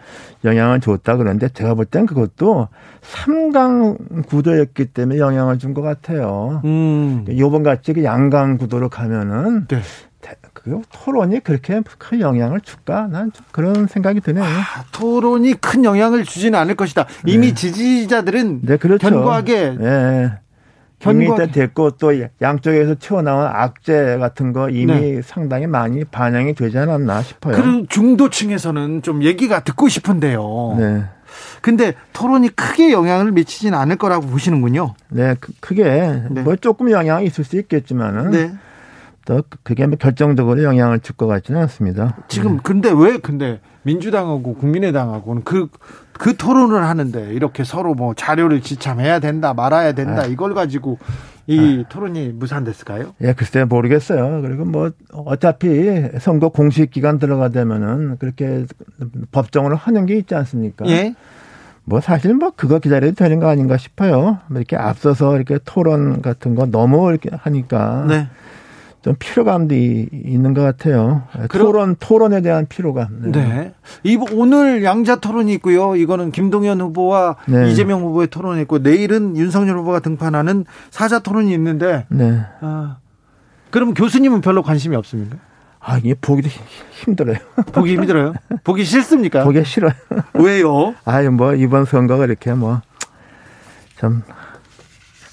[0.43, 2.67] 영향을 줬다 그러는데 제가 볼 땐 그것도
[3.01, 6.61] 3강 구도였기 때문에 영향을 준 것 같아요.
[6.65, 7.25] 음.
[7.37, 9.79] 요번 같이 그 양강 구도로 가면은 네.
[10.53, 13.07] 그 토론이 그렇게 큰 영향을 줄까?
[13.07, 14.43] 난 그런 생각이 드네요.
[14.43, 17.05] 아, 토론이 큰 영향을 주지는 않을 것이다.
[17.25, 17.53] 이미 네.
[17.53, 19.09] 지지자들은 네, 그렇죠.
[19.09, 20.31] 견고하게 네.
[21.05, 25.21] 이미 됐고 또 양쪽에서 튀어나온 악재 같은 거 이미 네.
[25.21, 27.55] 상당히 많이 반영이 되지 않았나 싶어요.
[27.55, 30.75] 그런 중도층에서는 좀 얘기가 듣고 싶은데요.
[30.79, 31.03] 네.
[31.61, 34.93] 근데 토론이 크게 영향을 미치지는 않을 거라고 보시는군요.
[35.09, 35.83] 네, 크게
[36.29, 36.41] 네.
[36.41, 38.53] 뭐 조금 영향이 있을 수 있겠지만은 네.
[39.25, 42.17] 또 그게 뭐 결정적으로 영향을 줄 것 같지는 않습니다.
[42.27, 45.67] 지금 근데 왜 근데 민주당하고 국민의당하고는 그,
[46.13, 50.25] 그 토론을 하는데 이렇게 서로 뭐 자료를 지참해야 된다 말아야 된다 아.
[50.25, 50.97] 이걸 가지고
[51.45, 51.89] 이 아.
[51.89, 53.13] 토론이 무산됐을까요?
[53.21, 54.41] 예, 글쎄 모르겠어요.
[54.41, 58.65] 그리고 뭐 어차피 선거 공식 기간 들어가되면은 그렇게
[59.31, 60.87] 법정으로 하는 게 있지 않습니까?
[60.87, 61.13] 예.
[61.85, 64.39] 뭐 사실 뭐 그거 기다려도 되는 거 아닌가 싶어요.
[64.47, 68.27] 뭐 이렇게 앞서서 이렇게 토론 같은 거 너무 이렇게 하니까 네.
[69.03, 71.23] 좀 피로감도 있는 것 같아요.
[71.51, 73.31] 토론 토론에 대한 피로감.
[73.31, 73.31] 네.
[73.31, 73.73] 네.
[74.03, 75.97] 이 오늘 양자 토론이 있고요.
[75.97, 77.69] 이거는 김동연 후보와 네.
[77.69, 82.05] 이재명 후보의 토론이 있고 내일은 윤석열 후보가 등판하는 사자 토론이 있는데.
[82.07, 82.43] 네.
[82.61, 82.97] 아,
[83.71, 85.35] 그럼 교수님은 별로 관심이 없습니까?
[85.81, 86.47] 아, 이게 보기도
[86.91, 87.35] 힘들어요.
[87.73, 88.33] 보기 힘들어요?
[88.63, 89.43] 보기 싫습니까?
[89.43, 89.91] 보기 싫어요.
[90.35, 90.95] 왜요?
[91.03, 92.79] 아유, 뭐, 이번 선거가 이렇게 뭐,
[93.97, 94.23] 좀,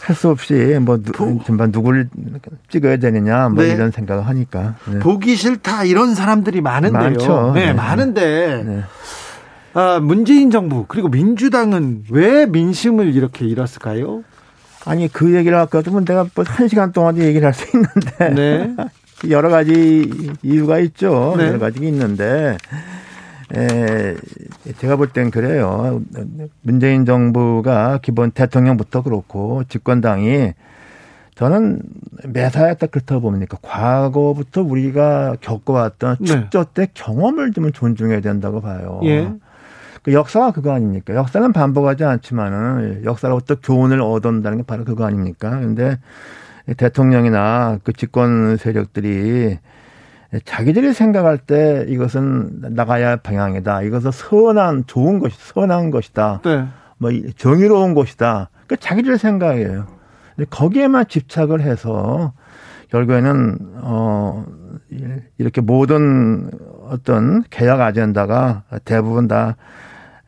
[0.01, 1.41] 할 수 없이 뭐, 보...
[1.45, 2.09] 전반 누구를
[2.71, 3.71] 찍어야 되느냐, 뭐, 네.
[3.71, 4.75] 이런 생각을 하니까.
[4.87, 4.99] 네.
[4.99, 7.03] 보기 싫다, 이런 사람들이 많은데요.
[7.03, 7.53] 많죠.
[7.55, 7.73] 네, 네.
[7.73, 8.65] 많은데.
[8.65, 8.83] 네.
[9.75, 14.25] 아, 문재인 정부, 그리고 민주당은 왜 민심을 이렇게 잃었을까요?
[14.87, 18.35] 아니, 그 얘기를 아까도 내가 뭐한 시간 동안 얘기를 할 수 있는데.
[18.35, 18.75] 네.
[19.29, 20.11] 여러 가지
[20.43, 21.35] 이유가 있죠.
[21.37, 21.49] 네.
[21.49, 22.57] 여러 가지가 있는데,
[23.55, 24.17] 에,
[24.79, 26.03] 제가 볼 땐 그래요.
[26.63, 30.53] 문재인 정부가 기본 대통령부터 그렇고 집권당이
[31.35, 31.81] 저는
[32.29, 33.57] 매사에 딱 그렇다고 봅니까.
[33.63, 36.27] 과거부터 우리가 겪어왔던 네.
[36.27, 39.01] 축조 때 경험을 좀 존중해야 된다고 봐요.
[39.05, 39.33] 예.
[40.03, 41.15] 그 역사가 그거 아닙니까?
[41.15, 45.51] 역사는 반복하지 않지만은 역사로부터 교훈을 얻어온다는 게 바로 그거 아닙니까?
[45.51, 45.99] 근데
[46.77, 49.59] 대통령이나 그 집권 세력들이
[50.45, 53.83] 자기들이 생각할 때 이것은 나가야 할 방향이다.
[53.83, 56.41] 이것은 선한 좋은 것이 선한 것이다.
[56.45, 56.67] 네.
[56.99, 58.51] 뭐 정의로운 것이다.
[58.67, 59.87] 그 자기들 생각이에요.
[60.37, 62.33] 근데 거기에만 집착을 해서
[62.91, 64.45] 결국에는 어
[65.39, 66.51] 이렇게 모든
[66.89, 69.57] 어떤 개혁 아젠다가 대부분 다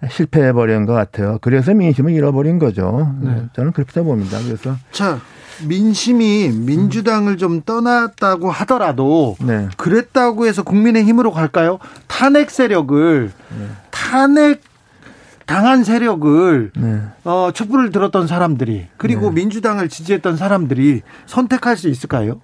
[0.09, 1.39] 실패해 버린 것 같아요.
[1.41, 3.15] 그래서 민심을 잃어버린 거죠.
[3.21, 3.47] 네.
[3.53, 4.39] 저는 그렇게 봅니다.
[4.45, 5.19] 그래서 자
[5.67, 9.69] 민심이 민주당을 좀 떠났다고 하더라도 네.
[9.77, 11.79] 그랬다고 해서 국민의 힘으로 갈까요?
[12.07, 13.67] 탄핵 세력을 네.
[13.91, 14.63] 탄핵
[15.47, 17.01] 당한 세력을 네.
[17.25, 19.35] 어, 촛불을 들었던 사람들이 그리고 네.
[19.35, 22.41] 민주당을 지지했던 사람들이 선택할 수 있을까요?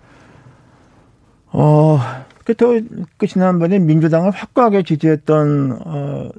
[1.51, 2.01] 어,
[2.49, 2.81] 그또
[3.19, 6.31] 그 지난번에 민주당을 확고하게 지지했던 어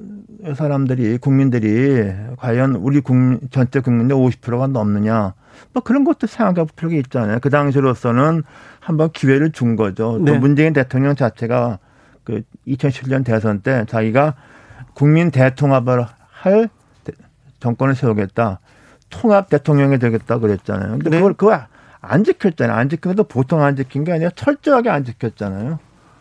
[0.55, 5.35] 사람들이 국민들이 과연 우리 국민 전체 국민의 50%가 넘느냐
[5.71, 7.37] 뭐 그런 것도 생각해 볼 필요가 있잖아요.
[7.39, 8.41] 그 당시로서는
[8.79, 10.17] 한번 기회를 준 거죠.
[10.19, 10.31] 네.
[10.31, 11.77] 또 문재인 대통령 자체가
[12.23, 14.33] 그 2017년 대선 때 자기가
[14.95, 16.69] 국민 대통합을 할
[17.59, 18.61] 정권을 세우겠다.
[19.11, 20.93] 통합 대통령이 되겠다 그랬잖아요.
[20.93, 21.17] 근데 네.
[21.17, 21.59] 그걸 그거
[22.01, 22.75] 안 지켰잖아요.
[22.75, 25.77] 안 지킨 것도 보통 안 지킨 게 아니라 철저하게 안 지켰잖아요.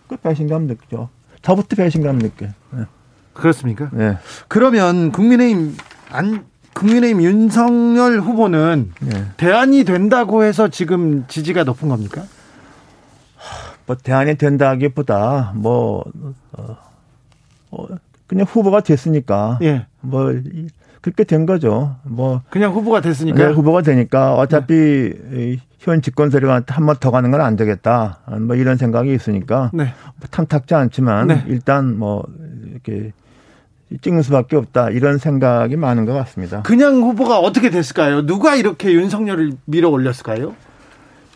[0.09, 1.11] 그 배신감 느끼죠.
[1.42, 2.47] 저부터 배신감 느껴.
[2.71, 2.85] 네.
[3.33, 3.90] 그렇습니까?
[3.92, 4.18] 네.
[4.49, 5.77] 그러면 국민의힘
[6.11, 9.25] 안 국민의힘 윤석열 후보는 네.
[9.37, 12.25] 대안이 된다고 해서 지금 지지가 높은 겁니까?
[13.87, 16.05] 뭐 대안이 된다기보다 뭐
[16.53, 16.77] 어,
[17.71, 17.87] 어,
[18.27, 19.87] 그냥 후보가 됐으니까 예.
[20.01, 20.33] 뭐
[21.09, 21.97] 그렇게 된 거죠.
[22.05, 24.75] 뭐 그냥 후보가 됐으니까 네, 후보가 되니까 어차피
[25.31, 25.57] 네.
[25.79, 28.18] 현 집권 세력한테 한 번 더 가는 건 안 되겠다.
[28.40, 29.85] 뭐 이런 생각이 있으니까 네.
[29.85, 31.44] 뭐 탐탁지 않지만 네.
[31.49, 32.25] 일단 뭐
[32.71, 33.12] 이렇게
[34.03, 36.61] 찍는 수밖에 없다 이런 생각이 많은 것 같습니다.
[36.62, 38.27] 그냥 후보가 어떻게 됐을까요?
[38.27, 40.55] 누가 이렇게 윤석열을 밀어 올렸을까요?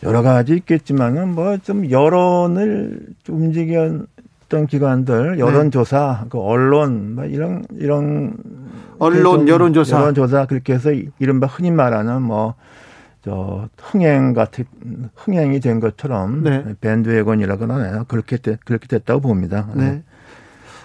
[0.03, 3.71] 여러 가지 있겠지만은 뭐 좀 여론을 움직
[4.53, 6.29] 였던 기관들 여론조사, 네.
[6.29, 8.37] 그 언론 뭐 이런 이런
[8.99, 12.55] 언론 여론조사 여론조사 그렇게 해서 이른바 흔히 말하는 뭐
[13.23, 14.65] 저 흥행 같은
[15.15, 16.65] 흥행이 된 것처럼 네.
[16.81, 18.03] 밴드웨건이라고 하나요?
[18.09, 19.69] 그렇게 됐, 그렇게 됐다고 봅니다.
[19.75, 20.03] 네.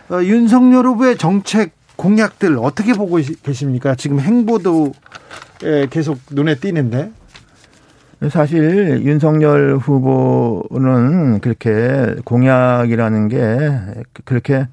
[0.08, 3.96] 어, 윤석열 후보의 정책 공약들 어떻게 보고 계십니까?
[3.96, 4.92] 지금 행보도
[5.90, 7.10] 계속 눈에 띄는데.
[8.30, 13.70] 사실 윤석열 후보는 그렇게 공약이라는 게
[14.24, 14.66] 그렇게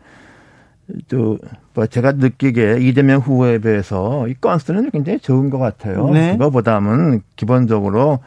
[1.07, 6.09] 또뭐 제가 느끼기에 이재명 후보에 비해서 이 건수는 굉장히 적은 것 같아요.
[6.09, 6.33] 네.
[6.33, 8.19] 그거보다는 기본적으로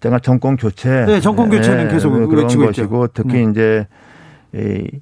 [0.00, 3.08] 제가 정권 교체, 네, 정권 교체는 계속 그런 것이고 있죠.
[3.14, 3.50] 특히 네.
[3.50, 3.86] 이제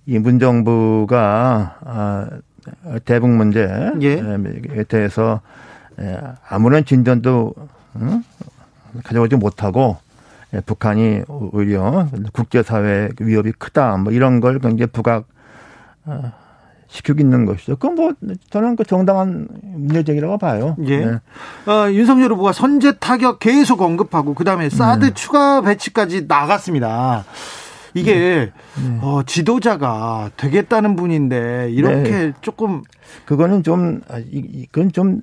[0.06, 2.28] 이 문정부가 아,
[3.04, 4.84] 대북 문제에 예.
[4.86, 5.40] 대해서
[6.48, 7.54] 아무런 진전도
[9.04, 9.96] 가져오지 못하고
[10.66, 15.26] 북한이 오히려 국제사회 위협이 크다 뭐 이런 걸 굉장히 부각
[16.04, 16.32] 어,
[16.88, 17.76] 시키고 있는 것이죠.
[17.76, 18.12] 그건 뭐
[18.50, 20.76] 저는 그 정당한 문제제기라고 봐요.
[20.84, 20.98] 예.
[20.98, 21.12] 네.
[21.66, 25.14] 어, 윤석열 후보가 선제 타격 계속 언급하고 그다음에 사드 네.
[25.14, 27.24] 추가 배치까지 나갔습니다.
[27.94, 28.52] 이게 네.
[28.82, 28.98] 네.
[29.00, 32.32] 어, 지도자가 되겠다는 분인데 이렇게 네.
[32.42, 32.82] 조금
[33.24, 35.22] 그거는 좀 아, 이건 좀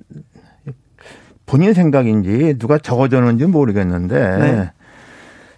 [1.50, 4.70] 본인 생각인지 누가 적어줬는지 모르겠는데 네.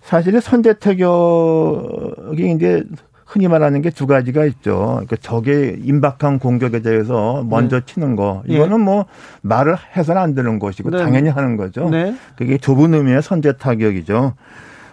[0.00, 2.82] 사실은 선제 타격이 이제
[3.26, 4.92] 흔히 말하는 게 두 가지가 있죠.
[4.92, 7.86] 그러니까 적의 임박한 공격에 대해서 먼저 네.
[7.86, 8.42] 치는 거.
[8.48, 8.54] 예.
[8.54, 8.84] 이거는 네.
[8.84, 9.04] 뭐
[9.42, 10.96] 말을 해서는 안 되는 것이고 네.
[10.96, 11.90] 당연히 하는 거죠.
[11.90, 12.14] 네.
[12.36, 14.32] 그게 좁은 의미의 선제 타격이죠.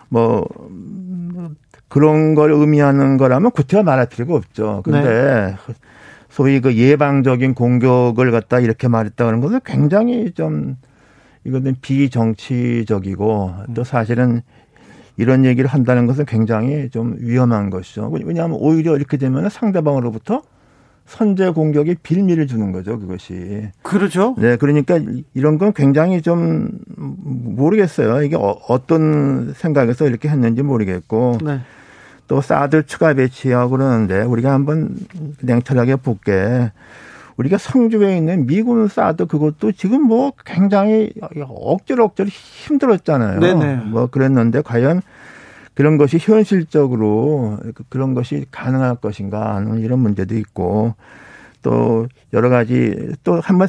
[0.10, 0.46] 뭐
[1.88, 4.82] 그런 걸 의미하는 거라면 구태여 말할 필요가 없죠.
[4.84, 5.56] 근데 네.
[6.40, 10.78] 소위 그 예방적인 공격을 갖다 이렇게 말했다는 것은 굉장히 좀
[11.44, 14.42] 이거는 비정치적이고 또 사실은
[15.18, 18.10] 이런 얘기를 한다는 것은 굉장히 좀 위험한 것이죠.
[18.24, 20.42] 왜냐하면 오히려 이렇게 되면 상대방으로부터
[21.06, 23.68] 선제 공격에 빌미를 주는 거죠, 그것이.
[23.82, 24.34] 그렇죠.
[24.38, 24.98] 네, 그러니까
[25.34, 28.24] 이런 건 굉장히 좀 모르겠어요.
[28.24, 31.40] 이게 어, 떤 생각에서 이렇게 했는지 모르겠고.
[31.44, 31.60] 네.
[32.30, 34.96] 또 사드 추가 배치하고 그러는데 우리가 한번
[35.42, 36.72] 냉철하게 볼게.
[37.38, 43.40] 우리가 성주에 있는 미군 사드 그것도 지금 뭐 굉장히 억지로 억지로 힘들었잖아요.
[43.40, 43.76] 네네.
[43.86, 45.02] 뭐 그랬는데 과연
[45.74, 50.94] 그런 것이 현실적으로 그런 것이 가능할 것인가 하는 이런 문제도 있고
[51.64, 53.68] 또 여러 가지 또 한번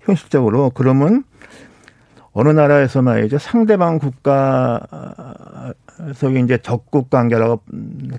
[0.00, 1.24] 현실적으로 그러면
[2.32, 4.80] 어느 나라에서 말이죠 상대방 국가
[6.14, 7.60] 속에 이제 적국 관계라고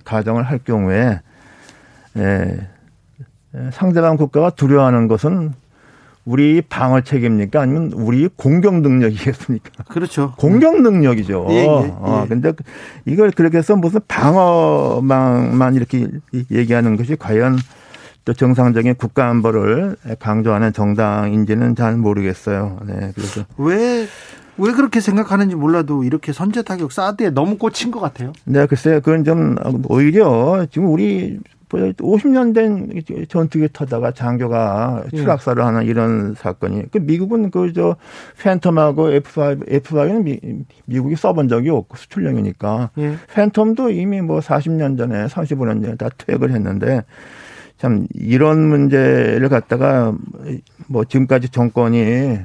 [0.04, 1.20] 가정을 할 경우에
[2.18, 2.68] 예,
[3.72, 5.54] 상대방 국가가 두려워하는 것은
[6.24, 7.62] 우리 방어 체계입니까?
[7.62, 9.84] 아니면 우리 공격 능력이겠습니까?
[9.90, 10.34] 그렇죠.
[10.38, 11.48] 공격 능력이죠.
[11.50, 11.66] 예, 예, 예.
[11.66, 12.54] 어, 근데
[13.06, 16.08] 이걸 그렇게 해서 무슨 방어망만 이렇게
[16.52, 17.58] 얘기하는 것이 과연
[18.24, 22.80] 또 정상적인 국가 안보를 강조하는 정당인지는 잘 모르겠어요.
[22.86, 23.12] 네.
[23.16, 24.06] 그래서 왜,
[24.62, 28.32] 왜 그렇게 생각하는지 몰라도 이렇게 선제 타격 사드에 너무 꽂힌 것 같아요.
[28.46, 29.02] 네, 글쎄요.
[29.02, 29.56] 그건 좀
[29.90, 35.18] 오히려 지금 우리 50년 뭐된 전투기 타다가 장교가 예.
[35.18, 36.92] 추락사를 하는 이런 사건이.
[36.92, 37.96] 그 미국은 그 저
[38.42, 40.40] 팬텀하고 F5, F5는 미,
[40.86, 42.90] 미국이 써본 적이 없고 수출용이니까.
[42.98, 43.16] 예.
[43.34, 47.04] 팬텀도 이미 뭐 40년 전에 35년 전에 다 퇴역을 했는데
[47.78, 50.14] 참 이런 문제를 갖다가
[50.88, 52.38] 뭐 지금까지 정권이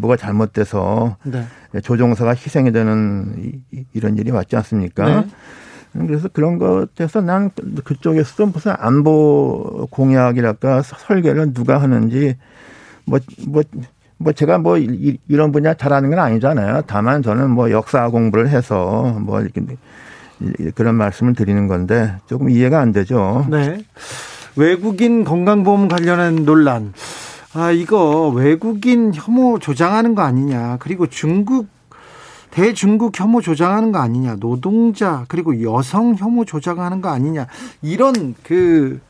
[0.00, 1.44] 뭐가 잘못돼서 네.
[1.82, 5.20] 조종사가 희생이 되는 이런 일이 맞지 않습니까?
[5.22, 5.26] 네.
[6.06, 7.50] 그래서 그런 것에서 난
[7.84, 12.36] 그쪽에서 무슨 안보 공약이랄까 설계를 누가 하는지
[13.04, 13.62] 뭐, 뭐,
[14.18, 16.82] 뭐 제가 뭐 이런 분야 잘하는 건 아니잖아요.
[16.86, 19.62] 다만 저는 뭐 역사 공부를 해서 뭐 이렇게
[20.74, 23.46] 그런 말씀을 드리는 건데 조금 이해가 안 되죠.
[23.50, 23.84] 네.
[24.56, 26.92] 외국인 건강보험 관련한 논란.
[27.52, 30.76] 아, 이거 외국인 혐오 조장하는 거 아니냐.
[30.78, 31.66] 그리고 중국
[32.50, 37.46] 대중국 혐오 조장하는 거 아니냐, 노동자 그리고 여성 혐오 조장하는 거 아니냐
[37.80, 39.00] 이런 그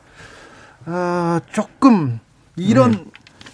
[0.85, 2.19] 어, 조금
[2.55, 3.05] 이런 네.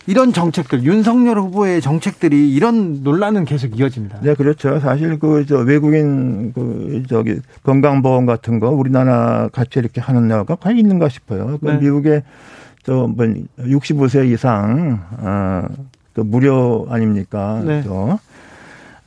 [0.07, 4.19] 이런 정책들 윤석열 후보의 정책들이 이런 논란은 계속 이어집니다.
[4.21, 4.79] 네, 그렇죠.
[4.79, 10.77] 사실 그 저 외국인 그 저기 건강보험 같은 거 우리나라 같이 이렇게 하는 나라가 과연
[10.77, 11.57] 있는가 싶어요.
[11.61, 11.77] 그 네.
[11.77, 12.23] 미국의
[12.87, 13.07] 저뭐
[13.59, 15.01] 65세 이상
[16.13, 17.61] 어그 무료 아닙니까?
[17.65, 17.83] 네.
[17.83, 18.17] 저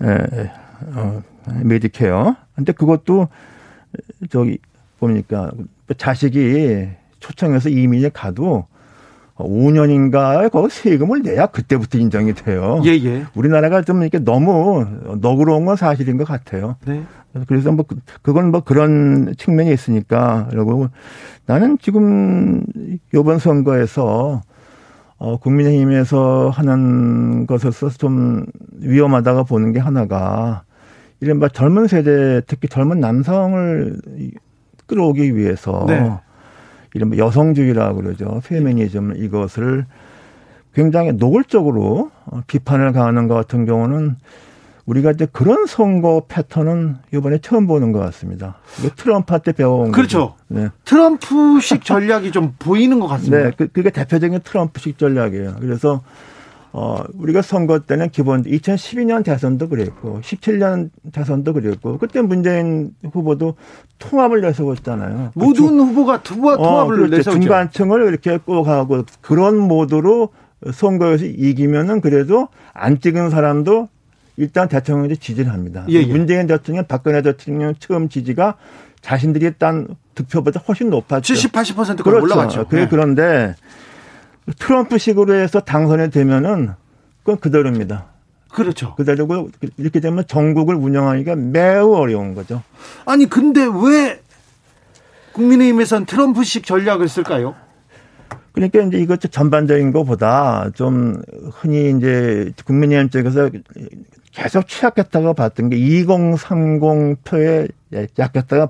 [0.03, 0.51] 예,
[0.95, 1.23] 어,
[1.62, 2.37] 메디케어.
[2.55, 3.29] 근데 그것도
[4.29, 4.59] 저기
[4.99, 5.51] 보니까
[5.97, 6.88] 자식이
[7.21, 8.66] 초청해서 이민을 가도
[9.44, 12.81] 5년인가 그 세금을 내야 그때부터 인정이 돼요.
[12.85, 13.24] 예, 예.
[13.35, 14.87] 우리나라가 좀 이렇게 너무
[15.20, 16.76] 너그러운 건 사실인 것 같아요.
[16.87, 17.03] 네.
[17.46, 17.85] 그래서 뭐
[18.22, 20.88] 그건 뭐 그런 측면이 있으니까 그리고
[21.46, 22.64] 나는 지금
[23.14, 24.42] 요번 선거에서
[25.18, 28.46] 어, 국민의힘에서 하는 것에서 좀
[28.79, 30.62] 위험하다고 보는 게 하나가
[31.20, 34.00] 이른바 젊은 세대 특히 젊은 남성을
[34.87, 36.11] 끌어오기 위해서 네.
[36.94, 38.40] 이른바 여성주의라고 그러죠.
[38.46, 39.87] 페미니즘 이것을
[40.74, 42.11] 굉장히 노골적으로
[42.46, 44.16] 비판을 가하는 것 같은 경우는
[44.87, 48.57] 우리가 이제 그런 선거 패턴은 이번에 처음 보는 것 같습니다.
[48.96, 50.35] 트럼프한테 배워온 그렇죠.
[50.48, 50.68] 네.
[50.85, 53.44] 트럼프식 전략이 좀 보이는 것 같습니다.
[53.44, 55.57] 네, 그, 그게 대표적인 트럼프식 전략이에요.
[55.61, 56.03] 그래서
[56.72, 63.54] 어, 우리가 선거 때는 기본 2012년 대선도 그랬고 17년 대선도 그랬고 그때 문재인 후보도
[63.98, 65.33] 통합을 내세웠잖아요.
[65.35, 67.16] 모든 그 후보가 투, 어, 통합을 어, 그렇죠.
[67.16, 67.40] 내세웠죠.
[67.40, 70.28] 중간층을 이렇게 꼭 하고 그런 모드로
[70.72, 73.88] 선거에서 이기면은 그래도 안 찍은 사람도
[74.37, 75.85] 일단 대통령에 지지를 합니다.
[75.88, 76.06] 예, 예.
[76.06, 78.56] 문재인 대통령, 박근혜 대통령 처음 지지가
[79.00, 81.22] 자신들이 했던 득표보다 훨씬 높았죠.
[81.22, 82.22] 70, 80%가 그렇죠.
[82.22, 82.66] 올라갔죠.
[82.68, 82.88] 그 네.
[82.88, 83.54] 그런데
[84.59, 86.71] 트럼프식으로 해서 당선이 되면은
[87.23, 88.07] 그건 그대로입니다.
[88.51, 88.95] 그렇죠.
[88.97, 92.63] 그대로고 이렇게 되면 전국을 운영하기가 매우 어려운 거죠.
[93.07, 94.21] 아니 근데 왜
[95.33, 97.55] 국민의힘에선 트럼프식 전략을 쓸까요?
[98.53, 101.23] 그러니까 이제 이것 전반적인 것보다 좀
[101.53, 103.51] 흔히 이제 국민의힘 쪽에서
[104.33, 107.69] 계속 취약했다고 봤던 게 2030 표에
[108.19, 108.67] 약했다가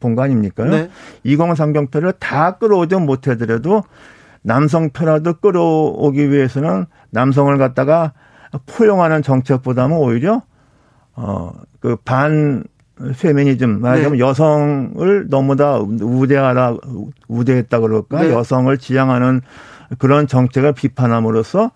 [0.00, 0.64] 본 거 아닙니까?
[0.64, 0.90] 네.
[1.24, 3.82] 2030 표를 다 끌어오지 못하더라도
[4.42, 8.12] 남성 표라도 끌어오기 위해서는 남성을 갖다가
[8.66, 10.42] 포용하는 정책보다는 오히려
[11.14, 12.64] 어그 반
[13.18, 14.18] 페미니즘 말하자면 네.
[14.18, 16.76] 여성을 너무나 우대하라
[17.28, 18.32] 우대했다 그럴까 네.
[18.32, 19.40] 여성을 지향하는
[19.98, 21.70] 그런 정책을 비판함으로써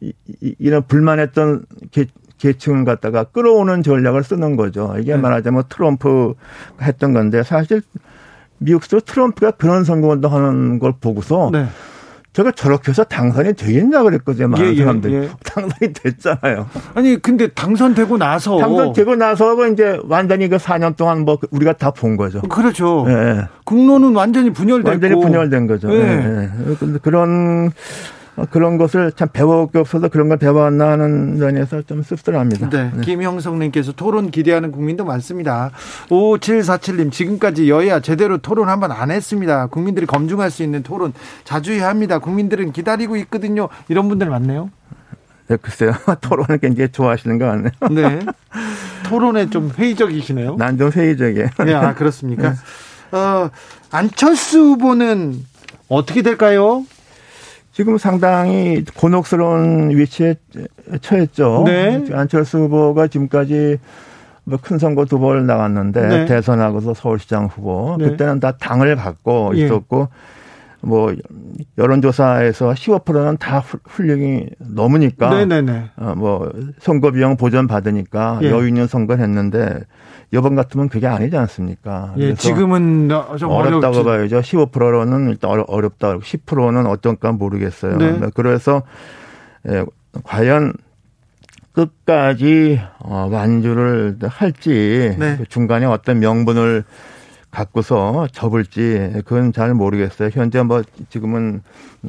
[0.00, 2.06] 이, 이, 런 불만했던 계,
[2.38, 4.96] 계층을 갖다가 끌어오는 전략을 쓰는 거죠.
[4.98, 5.20] 이게 네.
[5.20, 6.34] 말하자면 트럼프
[6.80, 7.82] 했던 건데 사실
[8.58, 11.66] 미국에서 트럼프가 그런 선거운동 하는 걸 보고서 네.
[12.32, 14.48] 제가 저렇게 해서 당선이 되겠냐 그랬거든요.
[14.48, 15.14] 많은 예, 예, 사람들이.
[15.14, 15.28] 예.
[15.44, 16.66] 당선이 됐잖아요.
[16.94, 18.56] 아니, 근데 당선되고 나서.
[18.58, 22.40] 당선되고 나서 이제 완전히 그 4년 동안 뭐 우리가 다 본 거죠.
[22.42, 23.04] 그렇죠.
[23.08, 23.48] 예.
[23.64, 24.88] 국론은 완전히 분열됐고.
[24.88, 25.92] 완전히 분열된 거죠.
[25.92, 25.98] 예.
[25.98, 26.50] 예.
[26.70, 26.98] 예.
[27.02, 27.70] 그런 어,
[28.50, 32.70] 그런 것을 참 배울 게 없어서 그런 걸 배워왔나 하는 면에서 좀 씁쓸합니다.
[32.70, 32.90] 네.
[32.94, 33.00] 네.
[33.02, 35.70] 김형성님께서 토론 기대하는 국민도 많습니다.
[36.08, 39.66] 5747님, 지금까지 여야 제대로 토론 한번 안 했습니다.
[39.66, 41.12] 국민들이 검증할 수 있는 토론
[41.44, 42.18] 자주 해야 합니다.
[42.18, 43.68] 국민들은 기다리고 있거든요.
[43.88, 44.70] 이런 분들 많네요.
[45.48, 45.92] 네, 글쎄요.
[46.22, 47.70] 토론을 굉장히 좋아하시는 거 같네요.
[47.90, 48.20] 네.
[49.04, 50.56] 토론에 좀 회의적이시네요.
[50.56, 51.48] 난 좀 회의적이에요.
[51.66, 52.54] 네, 아, 그렇습니까?
[53.12, 53.18] 네.
[53.18, 53.50] 어,
[53.90, 55.44] 안철수 후보는
[55.88, 56.86] 어떻게 될까요?
[57.72, 60.34] 지금 상당히 곤혹스러운 위치에
[61.00, 61.62] 처했죠.
[61.66, 62.04] 네.
[62.12, 63.78] 안철수 후보가 지금까지
[64.44, 66.26] 뭐 큰 선거 두 번 나갔는데 네.
[66.26, 68.08] 대선하고서 서울시장 후보 네.
[68.10, 69.64] 그때는 다 당을 갖고 예.
[69.64, 70.08] 있었고
[70.82, 71.14] 뭐
[71.78, 75.62] 여론조사에서 15%는 다 훌륭히 넘으니까 네네네.
[75.62, 75.90] 네, 네.
[75.96, 78.50] 어, 뭐 선거 비용 보전 받으니까 예.
[78.50, 79.80] 여유 있는 선거를 했는데
[80.32, 82.14] 이번 같으면 그게 아니지 않습니까?
[82.16, 83.08] 예, 지금은
[83.38, 84.02] 좀 어렵다고 어렵지.
[84.04, 84.40] 봐야죠.
[84.40, 86.18] 15%는 일단 어렵다.
[86.18, 87.98] 10%는 어떤가 모르겠어요.
[87.98, 88.20] 네.
[88.34, 88.82] 그래서
[89.68, 89.84] 예,
[90.24, 90.72] 과연
[91.72, 95.38] 끝까지 어, 완주를 할지 네.
[95.48, 96.84] 중간에 어떤 명분을
[97.52, 100.30] 갖고서 접을지 그건 잘 모르겠어요.
[100.32, 101.60] 현재 뭐 지금은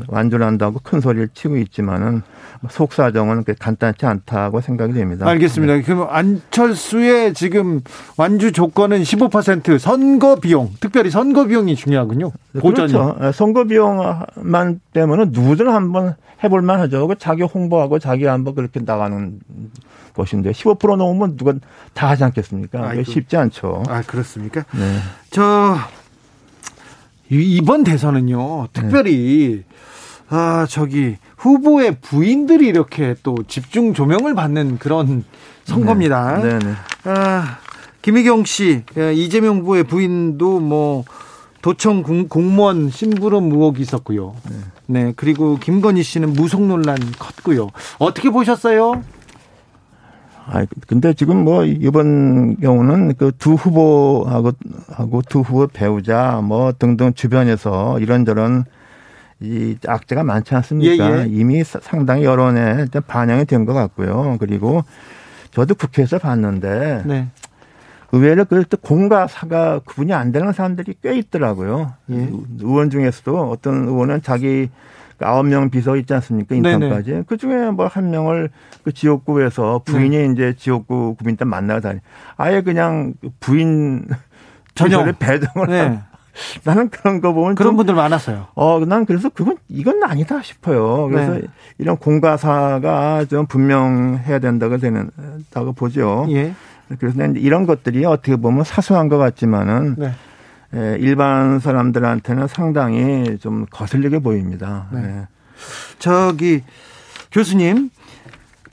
[0.07, 2.23] 완주한다고 큰 소리를 치고 있지만은
[2.69, 5.27] 속사정은 간단치 않다고 생각이 됩니다.
[5.27, 5.75] 알겠습니다.
[5.75, 5.81] 네.
[5.81, 7.81] 그럼 안철수의 지금
[8.15, 12.31] 완주 조건은 15% 선거 비용, 특별히 선거 비용이 중요하군요.
[12.59, 12.93] 보전이.
[12.93, 13.17] 그렇죠.
[13.19, 17.05] 네, 선거 비용만 때문에 누구든 한번 해볼 만하죠.
[17.07, 19.39] 그 자기 홍보하고 자기 한번 그렇게 나가는
[20.13, 21.53] 것인데 15% 넘으면 누가
[21.93, 22.89] 다 하지 않겠습니까?
[22.89, 23.03] 아이고.
[23.03, 23.83] 쉽지 않죠.
[23.87, 24.63] 아 그렇습니까?
[24.71, 24.99] 네.
[25.29, 25.77] 저
[27.29, 29.75] 이번 대선은요 특별히 네.
[30.29, 35.23] 아 저기 후보의 부인들이 이렇게 또 집중 조명을 받는 그런
[35.65, 36.37] 선거입니다.
[36.37, 36.49] 네.
[36.49, 36.73] 네, 네.
[37.05, 37.57] 아
[38.01, 41.05] 김혜경 씨 예, 이재명 후보의 부인도 뭐
[41.61, 44.35] 도청 공 무원 심부름 의혹이 있었고요.
[44.49, 44.55] 네.
[44.85, 45.13] 네.
[45.15, 47.69] 그리고 김건희 씨는 무속 논란 컸고요.
[47.99, 49.01] 어떻게 보셨어요?
[50.45, 54.51] 아, 근데 지금 뭐 이번 경우는 그 두 후보하고
[54.89, 58.65] 하고 두 후보 배우자 뭐 등등 주변에서 이런저런
[59.39, 61.19] 이 악재가 많지 않습니까?
[61.19, 61.27] 예, 예.
[61.29, 64.37] 이미 상당히 여론에 반영이 된 것 같고요.
[64.39, 64.83] 그리고
[65.51, 67.27] 저도 국회에서 봤는데 네.
[68.11, 71.93] 의외로 그때 공과 사가 구분이 안 되는 사람들이 꽤 있더라고요.
[72.11, 72.29] 예.
[72.61, 74.69] 의원 중에서도 어떤 의원은 자기
[75.23, 76.55] 아홉 명 비서 있지 않습니까?
[76.55, 77.23] 인턴까지.
[77.27, 78.49] 그 중에 뭐 한 명을
[78.83, 80.25] 그 지역구에서 부인이 네.
[80.33, 81.99] 이제 지역구 구민단 만나러 다니.
[82.37, 84.05] 아예 그냥 부인
[84.75, 85.99] 전혀를 배정을 네.
[86.65, 88.47] 나는 그런 거 보면 그런 분들 많았어요.
[88.55, 91.07] 어, 난 그래서 그건 이건 아니다 싶어요.
[91.07, 91.41] 그래서 네.
[91.77, 95.09] 이런 공과사가 좀 분명해야 된다고 되는
[95.51, 96.25] 다고 보죠.
[96.29, 96.53] 예.
[96.99, 100.11] 그래서 이런 것들이 어떻게 보면 사소한 것 같지만은 네.
[100.75, 104.87] 예, 일반 사람들한테는 상당히 좀 거슬리게 보입니다.
[104.91, 105.01] 네.
[105.01, 105.27] 네.
[105.99, 106.61] 저기
[107.31, 107.89] 교수님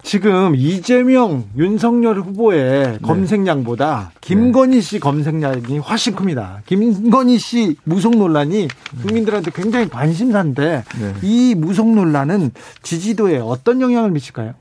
[0.02, 2.98] 지금 이재명, 윤석열 후보의 네.
[3.02, 6.62] 검색량보다 김건희 씨 검색량이 훨씬 큽니다.
[6.64, 8.68] 김건희 씨 무속 논란이
[9.02, 11.14] 국민들한테 굉장히 관심사인데 네.
[11.22, 12.50] 이 무속 논란은
[12.82, 14.54] 지지도에 어떤 영향을 미칠까요?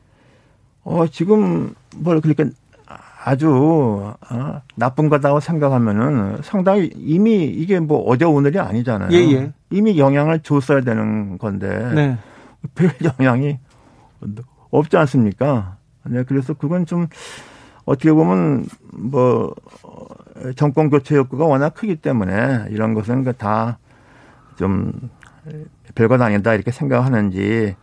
[0.84, 2.46] 어, 지금 뭘 그러니까
[3.22, 9.10] 아주 어, 나쁜 거다고 생각하면은 상당히 이미 이게 뭐 어제 오늘이 아니잖아요.
[9.12, 9.54] 예, 예.
[9.70, 12.18] 이미 영향을 줬어야 되는 건데 네.
[12.76, 13.60] 별 영향이
[14.72, 15.78] 없지 않습니까?
[16.06, 17.08] 네, 그래서 그건 좀
[17.86, 19.54] 어떻게 보면 뭐
[20.56, 24.94] 정권 교체 욕구가 워낙 크기 때문에 이런 것은 그 다좀
[25.96, 27.76] 별것 아니다 이렇게 생각하는지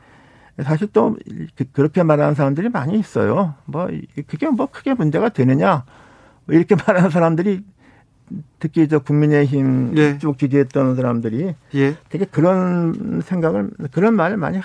[0.62, 1.16] 사실 또
[1.72, 3.54] 그렇게 말하는 사람들이 많이 있어요.
[3.66, 3.88] 뭐
[4.26, 5.84] 그게 뭐 크게 문제가 되느냐
[6.48, 7.62] 이렇게 말하는 사람들이
[8.58, 10.18] 특히 저 국민의힘 예.
[10.18, 11.96] 쭉 지지했던 사람들이 예.
[12.08, 14.60] 되게 그런 생각을 그런 말을 많이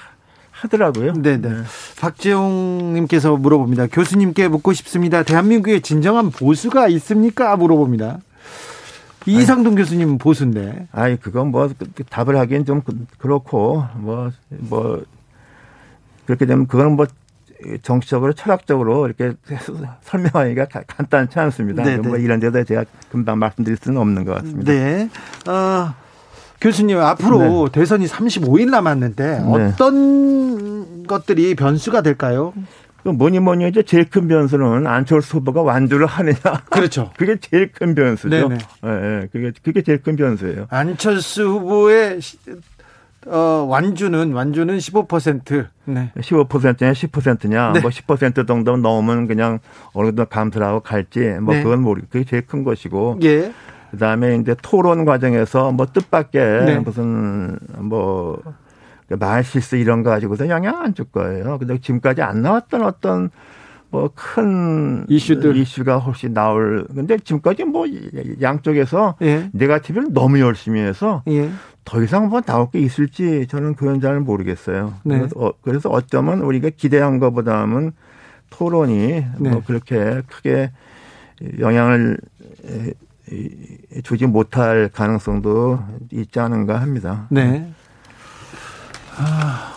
[0.51, 1.13] 하더라고요.
[1.13, 1.37] 네네.
[1.37, 1.63] 네.
[1.99, 3.87] 박재홍님께서 물어봅니다.
[3.87, 5.23] 교수님께 묻고 싶습니다.
[5.23, 7.55] 대한민국에 진정한 보수가 있습니까?
[7.55, 8.19] 물어봅니다.
[9.25, 10.87] 이상동 교수님은 보수인데.
[10.91, 11.69] 아이, 그건 뭐,
[12.09, 12.81] 답을 하기엔 좀
[13.17, 15.03] 그렇고, 뭐, 뭐,
[16.31, 17.05] 그렇게 되면 그건 뭐,
[17.83, 19.33] 정치적으로 철학적으로 이렇게
[20.01, 21.83] 설명하기가 간단치 않습니다.
[21.83, 22.07] 네네.
[22.07, 22.23] 뭐 네.
[22.23, 24.71] 이런 데다 제가 금방 말씀드릴 수는 없는 것 같습니다.
[24.71, 25.09] 네.
[25.47, 25.93] 어,
[26.61, 27.71] 교수님 앞으로 네.
[27.79, 29.43] 대선이 35일 남았는데 네.
[29.45, 32.53] 어떤 것들이 변수가 될까요?
[33.03, 36.37] 그 뭐니 뭐니 이제 제일 큰 변수는 안철수 후보가 완주를 하느냐.
[36.69, 37.11] 그렇죠.
[37.17, 38.29] 그게 제일 큰 변수죠.
[38.29, 38.57] 네네.
[38.85, 40.67] 예, 네, 그게 그게 제일 큰 변수예요.
[40.69, 42.19] 안철수 후보의
[43.27, 45.67] 어, 완주는 완주는 15%.
[45.85, 46.11] 네.
[46.17, 47.81] 15%냐 10%냐 네.
[47.81, 49.59] 뭐10% 정도 넘으면 그냥
[49.93, 51.63] 어느 정도 감수를 하고 갈지 뭐 네.
[51.63, 53.19] 그건 모르 그게 제일 큰 것이고.
[53.23, 53.51] 예.
[53.91, 56.79] 그다음에 이제 토론 과정에서 뭐 뜻밖의 네.
[56.79, 58.41] 무슨 뭐
[59.09, 61.57] 말실수 이런 거 가지고서 영향 안 줄 거예요.
[61.59, 63.29] 근데 지금까지 안 나왔던 어떤
[63.89, 67.85] 뭐 큰 이슈들 이슈가 혹시 나올 근데 지금까지 뭐
[68.41, 69.49] 양쪽에서 예.
[69.51, 71.49] 네가티브를 너무 열심히 해서 예.
[71.83, 74.93] 더 이상 뭐 나올 게 있을지 저는 그건 잘 모르겠어요.
[75.03, 75.17] 네.
[75.17, 77.91] 그래서, 어, 그래서 어쩌면 우리가 기대한 것보다는
[78.49, 79.49] 토론이 네.
[79.49, 80.71] 뭐 그렇게 크게
[81.59, 82.19] 영향을
[84.03, 85.79] 주지 못할 가능성도
[86.11, 87.27] 있지 않은가 합니다.
[87.29, 87.71] 네.
[89.17, 89.73] 아,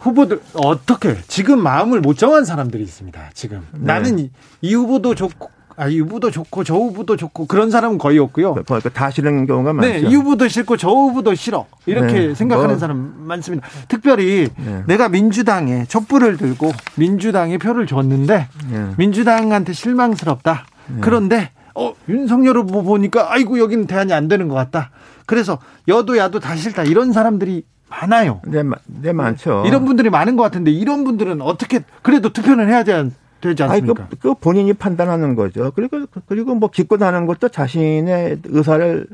[0.00, 3.30] 후보들 어떻게 지금 마음을 못 정한 사람들이 있습니다.
[3.34, 3.80] 지금 네.
[3.80, 4.30] 나는 이,
[4.60, 5.50] 이 후보도 좋고
[5.80, 8.52] 아, 이 후보도 좋고 저 후보도 좋고 그런 사람은 거의 없고요.
[8.52, 9.90] 그러니까 다 싫은 경우가 많죠.
[9.90, 11.64] 네, 이 후보도 싫고 저 후보도 싫어.
[11.86, 12.78] 이렇게 네, 생각하는 뭐.
[12.78, 13.66] 사람 많습니다.
[13.88, 14.82] 특별히 네.
[14.86, 18.90] 내가 민주당에 촛불을 들고 민주당에 표를 줬는데 네.
[18.98, 20.66] 민주당한테 실망스럽다.
[20.88, 20.98] 네.
[21.00, 24.90] 그런데 어, 윤석열 후보 보니까 아이고 여기는 대안이 안 되는 것 같다.
[25.24, 25.58] 그래서
[25.88, 26.82] 여도 야도 다 싫다.
[26.82, 28.42] 이런 사람들이 많아요.
[28.44, 29.64] 네, 네 많죠.
[29.66, 34.02] 이런 분들이 많은 것 같은데 이런 분들은 어떻게 그래도 투표는 해야 되지, 되지 않습니까?
[34.02, 35.72] 아니, 그, 그 본인이 판단하는 거죠.
[35.74, 39.06] 그리고 그리고 뭐 기권하는 것도 자신의 의사를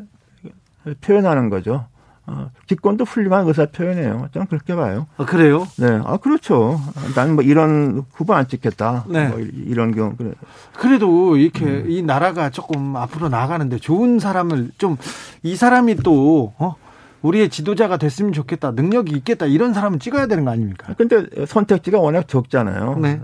[1.01, 1.87] 표현하는 거죠.
[2.29, 4.29] 어, 기권도 훌륭한 의사 표현이에요.
[4.35, 5.07] 저는 그렇게 봐요.
[5.17, 5.65] 아, 그래요?
[5.79, 6.01] 네.
[6.05, 6.81] 아, 그렇죠.
[7.15, 9.05] 나는 뭐 이런 후보 안 찍겠다.
[9.09, 9.29] 네.
[9.29, 10.17] 뭐 이런 경우.
[10.17, 10.33] 그래.
[10.77, 11.85] 그래도 이렇게 음.
[11.89, 14.97] 이 나라가 조금 앞으로 나가는데 좋은 사람을 좀
[15.45, 16.75] 이 사람이 또, 어?
[17.23, 18.73] 우리의 지도자가 됐으면 좋겠다.
[18.73, 19.47] 능력이 있겠다.
[19.47, 20.95] 이런 사람은 찍어야 되는 거 아닙니까?
[20.99, 22.99] 근데 선택지가 워낙 적잖아요.
[23.01, 23.21] 네.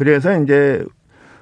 [0.00, 0.82] 그래서 이제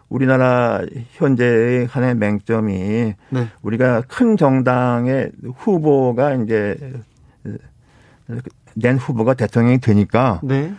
[0.09, 0.81] 우리나라
[1.13, 3.49] 현재의 하나의 맹점이 네.
[3.63, 6.77] 우리가 큰 정당의 후보가 이제
[8.75, 10.73] 낸 후보가 대통령이 되니까 네.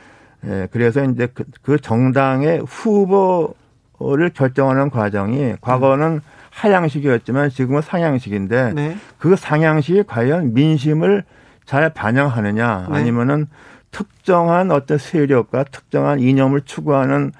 [0.45, 6.19] 예, 그래서 이제 그, 그 정당의 후보를 결정하는 과정이 과거는
[6.49, 8.97] 하향식이었지만 지금은 상향식인데 네.
[9.17, 11.23] 그 상향식이 과연 민심을
[11.63, 12.97] 잘 반영하느냐 네.
[12.97, 13.47] 아니면은
[13.91, 17.31] 특정한 어떤 세력과 특정한 이념을 추구하는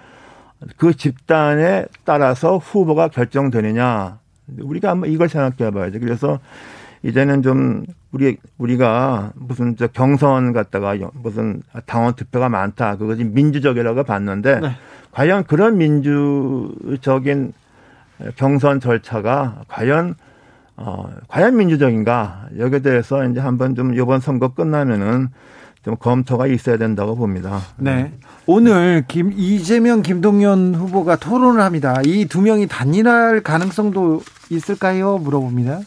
[0.77, 4.19] 그 집단에 따라서 후보가 결정되느냐.
[4.61, 5.99] 우리가 한번 이걸 생각해 봐야죠.
[5.99, 6.39] 그래서
[7.03, 14.59] 이제는 좀 우리 우리가 무슨 저 경선 갔다가 무슨 당원 투표가 많다 그것이 민주적이라고 봤는데
[14.59, 14.71] 네.
[15.11, 17.53] 과연 그런 민주적인
[18.35, 20.15] 경선 절차가 과연
[20.75, 25.29] 어 과연 민주적인가 여기에 대해서 이제 한번 좀 이번 선거 끝나면은
[25.83, 27.61] 좀 검토가 있어야 된다고 봅니다.
[27.77, 28.11] 네.
[28.45, 32.01] 오늘 김 이재명 김동연 후보가 토론을 합니다.
[32.05, 35.17] 이 두 명이 단일화할 가능성도 있을까요?
[35.19, 35.79] 물어봅니다.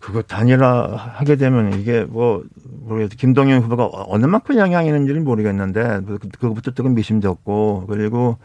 [0.00, 2.42] 그거 단일화 하게 되면 이게 뭐
[2.86, 3.16] 모르겠어요.
[3.16, 6.00] 김동연 후보가 어느 만큼 영향이 있는지는 모르겠는데
[6.38, 8.36] 그것부터 조금 미심쩍고 그리고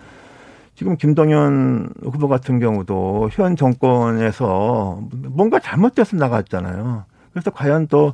[0.75, 7.03] 지금 김동연 후보 같은 경우도 현 정권에서 뭔가 잘못돼서 나갔잖아요.
[7.33, 8.13] 그래서 과연 또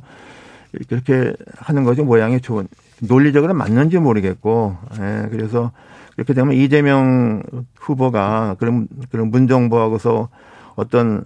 [0.88, 2.68] 그렇게 하는 것이 모양이 좋은
[3.00, 5.72] 논리적으로 맞는지 모르겠고 예, 그래서
[6.16, 7.42] 이렇게 되면 이재명
[7.76, 10.28] 후보가 그런 그런 문정부하고서
[10.76, 11.24] 어떤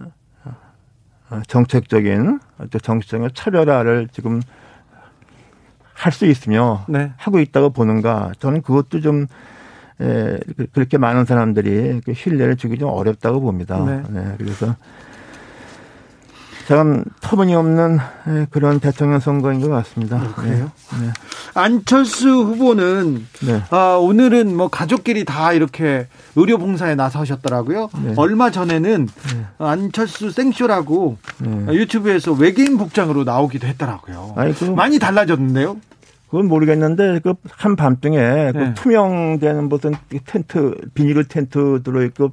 [1.46, 4.40] 정책적인 어떤 정치적인 차별화를 지금
[6.00, 7.12] 할 수 있으며 네.
[7.18, 9.26] 하고 있다고 보는가 저는 그것도 좀
[10.00, 13.84] 에, 그, 그렇게 많은 사람들이 그 신뢰를 주기 좀 어렵다고 봅니다.
[13.84, 14.02] 네.
[14.08, 14.74] 네 그래서
[16.66, 17.98] 참 터무니없는
[18.28, 20.16] 예, 그런 대통령 선거인 것 같습니다.
[20.16, 20.70] 어, 그래요?
[21.00, 21.06] 네.
[21.06, 21.12] 네.
[21.54, 23.62] 안철수 후보는 네.
[23.70, 26.06] 아, 오늘은 뭐 가족끼리 다 이렇게
[26.36, 27.90] 의료 봉사에 나서셨더라고요.
[28.04, 28.14] 네.
[28.16, 29.46] 얼마 전에는 네.
[29.58, 31.74] 안철수 생쇼라고 네.
[31.74, 34.34] 유튜브에서 외계인 복장으로 나오기도 했더라고요.
[34.36, 35.76] 아니, 그, 많이 달라졌는데요.
[36.30, 38.74] 그건 모르겠는데 그 한밤중에 그 네.
[38.74, 39.94] 투명된 무슨
[40.24, 42.30] 텐트 비닐 텐트 들어있고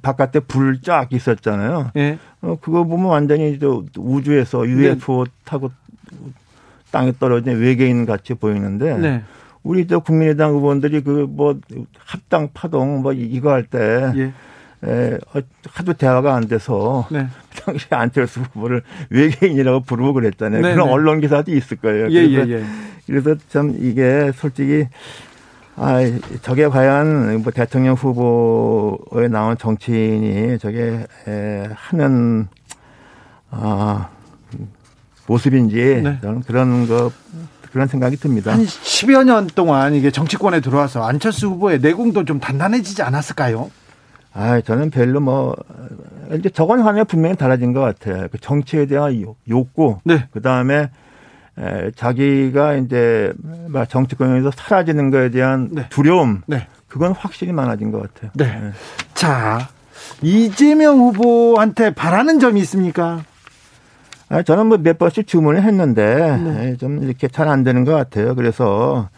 [0.00, 1.90] 바깥에 불 쫙 있었잖아요.
[1.94, 2.18] 네.
[2.44, 5.30] 어, 그거 보면 완전히 저 우주에서 UFO 네.
[5.44, 5.70] 타고
[6.90, 9.22] 땅에 떨어진 외계인 같이 보이는데 네.
[9.62, 11.58] 우리 저 국민의당 의원들이 그 뭐
[11.98, 14.32] 합당 파동 뭐 이거 할때 예.
[14.86, 15.40] 에, 어,
[15.72, 17.26] 하도 대화가 안 돼서 네.
[17.64, 20.60] 당시 안철수 후보를 외계인이라고 부르고 그랬잖아요.
[20.60, 20.92] 네, 그런 네.
[20.92, 22.10] 언론 기사도 있을 거예요.
[22.10, 22.64] 예, 그래서, 예, 예.
[23.06, 24.86] 그래서 참 이게 솔직히
[25.76, 25.98] 아,
[26.42, 32.46] 저게 과연 뭐 대통령 후보에 나온 정치인이 저게 에, 하는
[33.50, 34.08] 아,
[35.26, 36.18] 모습인지 네.
[36.22, 37.10] 저는 그런 거
[37.72, 38.52] 그런 생각이 듭니다.
[38.52, 43.68] 한 10여 년 동안 이게 정치권에 들어와서 안철수 후보의 내공도 좀 단단해지지 않았을까요?
[44.32, 45.56] 아, 저는 별로 뭐
[46.38, 48.28] 이제 저건 하면 분명히 달라진 것 같아요.
[48.30, 50.28] 그 정치에 대한 욕구, 네.
[50.30, 50.90] 그 다음에
[51.94, 53.32] 자기가 이제
[53.88, 55.86] 정치권에서 사라지는 것에 대한 네.
[55.88, 56.66] 두려움, 네.
[56.88, 58.30] 그건 확실히 많아진 것 같아요.
[58.34, 58.44] 네.
[58.60, 58.70] 네.
[59.14, 59.68] 자,
[60.22, 63.22] 이재명 후보한테 바라는 점이 있습니까?
[64.28, 66.76] 아, 저는 뭐 몇 번씩 주문을 했는데 네.
[66.76, 68.34] 좀 이렇게 잘 안 되는 것 같아요.
[68.34, 69.08] 그래서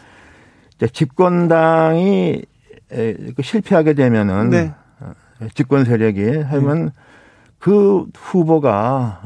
[0.77, 2.43] 이제 집권당이
[2.91, 4.75] 그 실패하게 되면은 네.
[5.01, 5.13] 어,
[5.55, 6.91] 집권 세력이 하면 네.
[7.59, 9.21] 그 후보가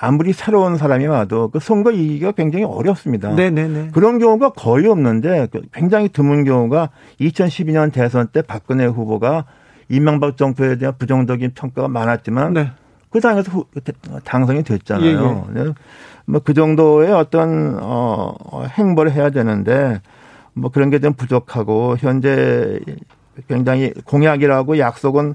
[0.00, 3.30] 아무리 새로운 사람이 와도 그 선거 이기가 굉장히 어렵습니다.
[3.30, 3.68] 네네네.
[3.68, 3.90] 네, 네.
[3.92, 6.90] 그런 경우가 거의 없는데 그 굉장히 드문 경우가
[7.20, 9.44] 2012년 대선 때 박근혜 후보가
[9.88, 12.70] 이명박 정부에 대한 부정적인 평가가 많았지만 네.
[13.10, 13.64] 그 당에서 후,
[14.24, 15.46] 당선이 됐잖아요.
[15.56, 15.72] 예, 예.
[16.26, 18.34] 뭐그 정도의 어떤 어
[18.68, 20.00] 행보를 해야 되는데
[20.52, 22.78] 뭐 그런 게 좀 부족하고 현재
[23.48, 25.34] 굉장히 공약이라고 약속은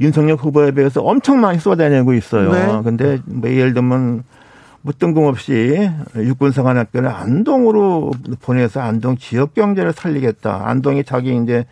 [0.00, 2.52] 윤석열 후보에 비해서 엄청 많이 쏟아내고 있어요.
[2.52, 2.82] 네.
[2.84, 4.24] 근데 뭐 예를 들면
[4.82, 8.12] 뭐 뜬금없이 육군사관학교를 안동으로
[8.42, 10.62] 보내서 안동 지역 경제를 살리겠다.
[10.68, 11.64] 안동이 자기 이제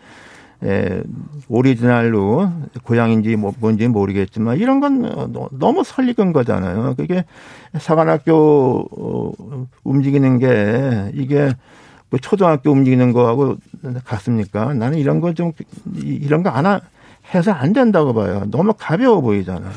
[0.63, 1.01] 에,
[1.47, 2.49] 오리지널로
[2.83, 6.95] 고향인지 뭐 뭔지 모르겠지만 이런 건 너무 설익은 거잖아요.
[6.97, 7.25] 그게
[7.77, 9.31] 사관학교 어,
[9.83, 11.53] 움직이는 게 이게
[12.09, 13.57] 뭐 초등학교 움직이는 거하고
[14.05, 14.73] 같습니까?
[14.73, 15.51] 나는 이런 거 좀
[16.03, 16.65] 이런 거 안
[17.33, 18.43] 해서 안 된다고 봐요.
[18.51, 19.71] 너무 가벼워 보이잖아요.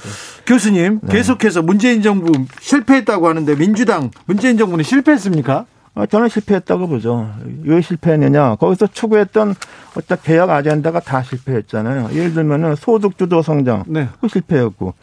[0.46, 1.12] 교수님 네.
[1.14, 5.66] 계속해서 문재인 정부 실패했다고 하는데 민주당 문재인 정부는 실패했습니까?
[5.94, 7.28] 어, 저는 실패했다고 보죠.
[7.64, 8.56] 왜 실패했느냐?
[8.56, 9.54] 거기서 추구했던
[9.96, 12.10] 어떤 개혁 아젠다가 다 실패했잖아요.
[12.12, 14.08] 예를 들면은 소득주도 성장, 네.
[14.20, 14.94] 그 실패했고,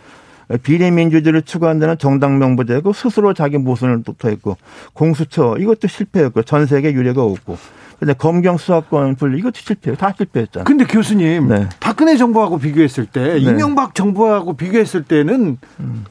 [0.64, 4.56] 비례민주주의를 추구한다는 정당 명부제고 스스로 자기 모순을 도토했고,
[4.93, 7.58] 공수처 이것도 실패했고, 전 세계 유례가 없고,
[8.00, 10.66] 근데 검경 수사권 분리 이것도 실패, 다 실패했잖아요.
[10.66, 11.70] 근데 교수님, 네.
[11.80, 13.38] 박근혜 정부하고 비교했을 때, 네.
[13.38, 16.06] 이명박 정부하고 비교했을 때는 음.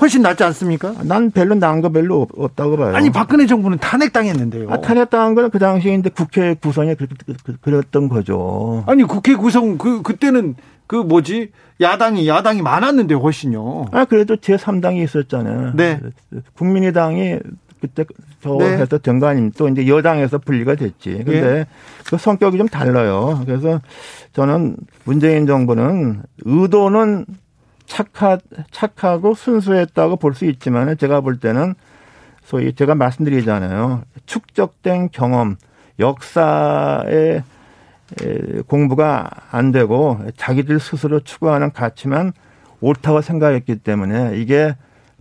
[0.00, 0.94] 훨씬 낫지 않습니까?
[1.04, 2.96] 난 별로 나은 거 별로 없다고 봐요.
[2.96, 4.70] 아니 박근혜 정부는 탄핵당했는데요.
[4.70, 6.96] 아, 탄핵당한 건그 당시에 이제 국회 구성이
[7.60, 8.82] 그랬던 거죠.
[8.86, 10.56] 아니 국회 구성 그 그때는
[10.88, 13.86] 그 뭐지 야당이 야당이 많았는데 훨씬요.
[13.92, 15.74] 아 그래도 제 3당이 있었잖아요.
[15.76, 16.00] 네.
[16.54, 17.38] 국민의당이
[17.82, 18.04] 그때
[18.40, 18.78] 저 네.
[18.78, 19.56] 해서 아닙니까?
[19.58, 21.10] 또 이제 여당에서 분리가 됐지.
[21.24, 21.66] 근데 네.
[22.06, 23.42] 그 성격이 좀 달라요.
[23.44, 23.80] 그래서
[24.32, 27.26] 저는 문재인 정부는 의도는
[27.86, 28.38] 착하,
[28.70, 31.74] 착하고 순수했다고 볼 수 있지만 제가 볼 때는
[32.44, 34.02] 소위 제가 말씀드리잖아요.
[34.26, 35.56] 축적된 경험,
[35.98, 37.42] 역사의
[38.68, 42.32] 공부가 안 되고 자기들 스스로 추구하는 가치만
[42.80, 44.76] 옳다고 생각했기 때문에 이게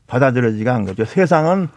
[0.06, 1.06] 받아들여지가 않은 거죠.
[1.06, 1.70] 세상은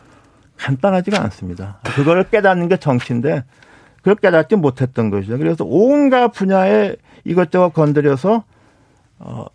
[0.58, 1.78] 간단하지가 않습니다.
[1.82, 3.44] 그걸 깨닫는 게 정치인데
[3.98, 5.38] 그걸 깨닫지 못했던 것이죠.
[5.38, 8.44] 그래서 온갖 분야에 이것저것 건드려서
[9.18, 9.46] 어,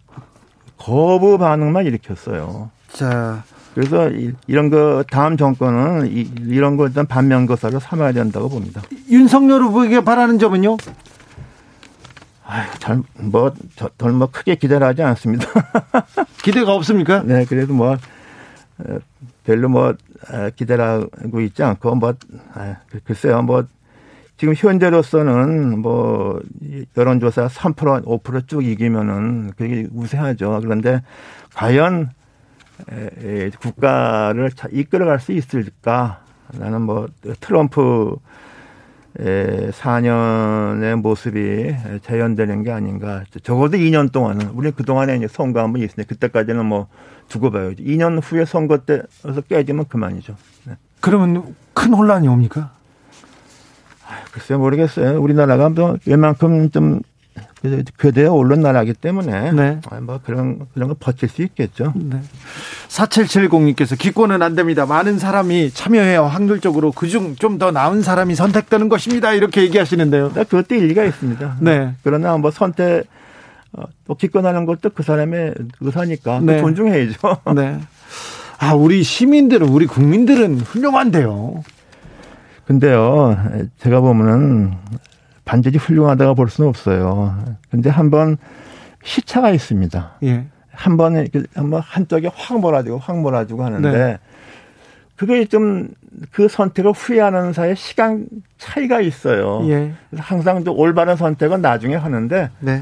[0.78, 2.72] 거부 반응만 일으켰어요.
[2.92, 3.44] 자.
[3.76, 4.10] 그래서
[4.48, 8.82] 이런 거 다음 정권은 이런 거 일단 반면교사로 삼아야 된다고 봅니다.
[9.10, 10.78] 윤석열 후보에게 바라는 점은요?
[12.80, 13.54] 잘, 뭐,
[13.98, 15.46] 덜, 뭐, 크게 기대를 하지 않습니다.
[16.42, 17.22] 기대가 없습니까?
[17.24, 17.96] 네, 그래도 뭐,
[19.50, 19.96] 별로 뭐,
[20.56, 22.14] 기대를 하고 있지 않고, 뭐,
[23.04, 23.66] 글쎄요, 뭐,
[24.38, 26.40] 지금 현재로서는 뭐
[26.96, 30.62] 여론조사 3% 5%쭉 이기면은 그게 우세하죠.
[30.64, 31.02] 그런데
[31.56, 32.12] 과연
[33.60, 36.24] 국가를 이끌어갈 수 있을까?
[36.54, 37.10] 나는 뭐
[37.42, 38.16] 트럼프
[39.18, 43.24] 4년의 모습이 재현되는 게 아닌가.
[43.44, 46.88] 적어도 2년 동안은 우리 그 동안에 이제 선거 한번 있으니 그때까지는 뭐
[47.28, 47.84] 두고 봐야지.
[47.84, 50.36] 2년 후에 선거 때서 깨지면 그만이죠.
[50.66, 50.74] 네.
[51.00, 52.72] 그러면 큰 혼란이 옵니까?
[54.32, 55.22] 글쎄 모르겠어요.
[55.22, 57.02] 우리나라가 뭐 웬만큼 좀
[57.98, 59.80] 그대어 옳은 나라기 때문에 네.
[59.90, 61.94] 아, 뭐 그런 그런 거 버틸 수 있겠죠.
[61.96, 62.22] 네.
[62.88, 64.86] 4770님께서 기권은 안 됩니다.
[64.86, 66.24] 많은 사람이 참여해요.
[66.24, 69.34] 확률적으로 그중 좀 더 나은 사람이 선택되는 것입니다.
[69.34, 70.32] 이렇게 얘기하시는데요.
[70.34, 71.58] 네, 그것도 일리가 있습니다.
[71.60, 71.94] 네.
[72.04, 73.04] 그러나 뭐 선택
[73.74, 76.62] 어, 또 기권하는 것도 그 사람의 의사니까 네.
[76.62, 77.18] 존중해야죠.
[77.56, 77.80] 네.
[78.58, 81.64] 아, 우리 시민들은 우리 국민들은 훌륭한데요.
[82.66, 83.38] 근데요,
[83.80, 84.74] 제가 보면은
[85.50, 87.36] 반드시 훌륭하다고 볼 수는 없어요.
[87.72, 88.38] 근데 한번
[89.04, 90.18] 시차가 있습니다.
[90.24, 90.46] 예.
[90.72, 91.26] 한 번에
[91.56, 94.18] 한번 한쪽에 확 몰아주고 확 몰아주고 하는데 네.
[95.16, 95.90] 그게 좀
[96.32, 98.28] 그 선택을 후회하는 사이에 시간
[98.58, 99.62] 차이가 있어요.
[99.70, 99.94] 예.
[100.10, 102.82] 그래서 항상 또 올바른 선택은 나중에 하는데 네.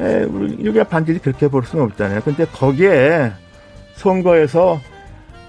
[0.00, 2.20] 에, 우리가 반드시 그렇게 볼 수는 없잖아요.
[2.22, 3.32] 근데 거기에
[3.94, 4.80] 선거에서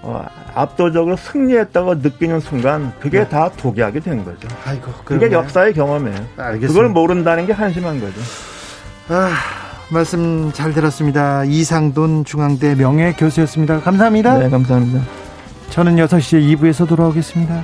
[0.02, 0.24] 어,
[0.54, 3.28] 압도적으로 승리했다고 느끼는 순간 그게 네.
[3.28, 4.48] 다 독약이 된 거죠.
[4.64, 6.18] 아이고, 그게 역사의 경험이에요.
[6.36, 6.66] 알겠습니다.
[6.68, 8.20] 그걸 모른다는 게 한심한 거죠.
[9.08, 9.30] 아,
[9.90, 11.44] 말씀 잘 들었습니다.
[11.44, 13.80] 이상돈 중앙대 명예 교수였습니다.
[13.80, 14.38] 감사합니다.
[14.38, 15.02] 네, 감사합니다.
[15.70, 17.62] 저는 6시에 2부에서 돌아오겠습니다.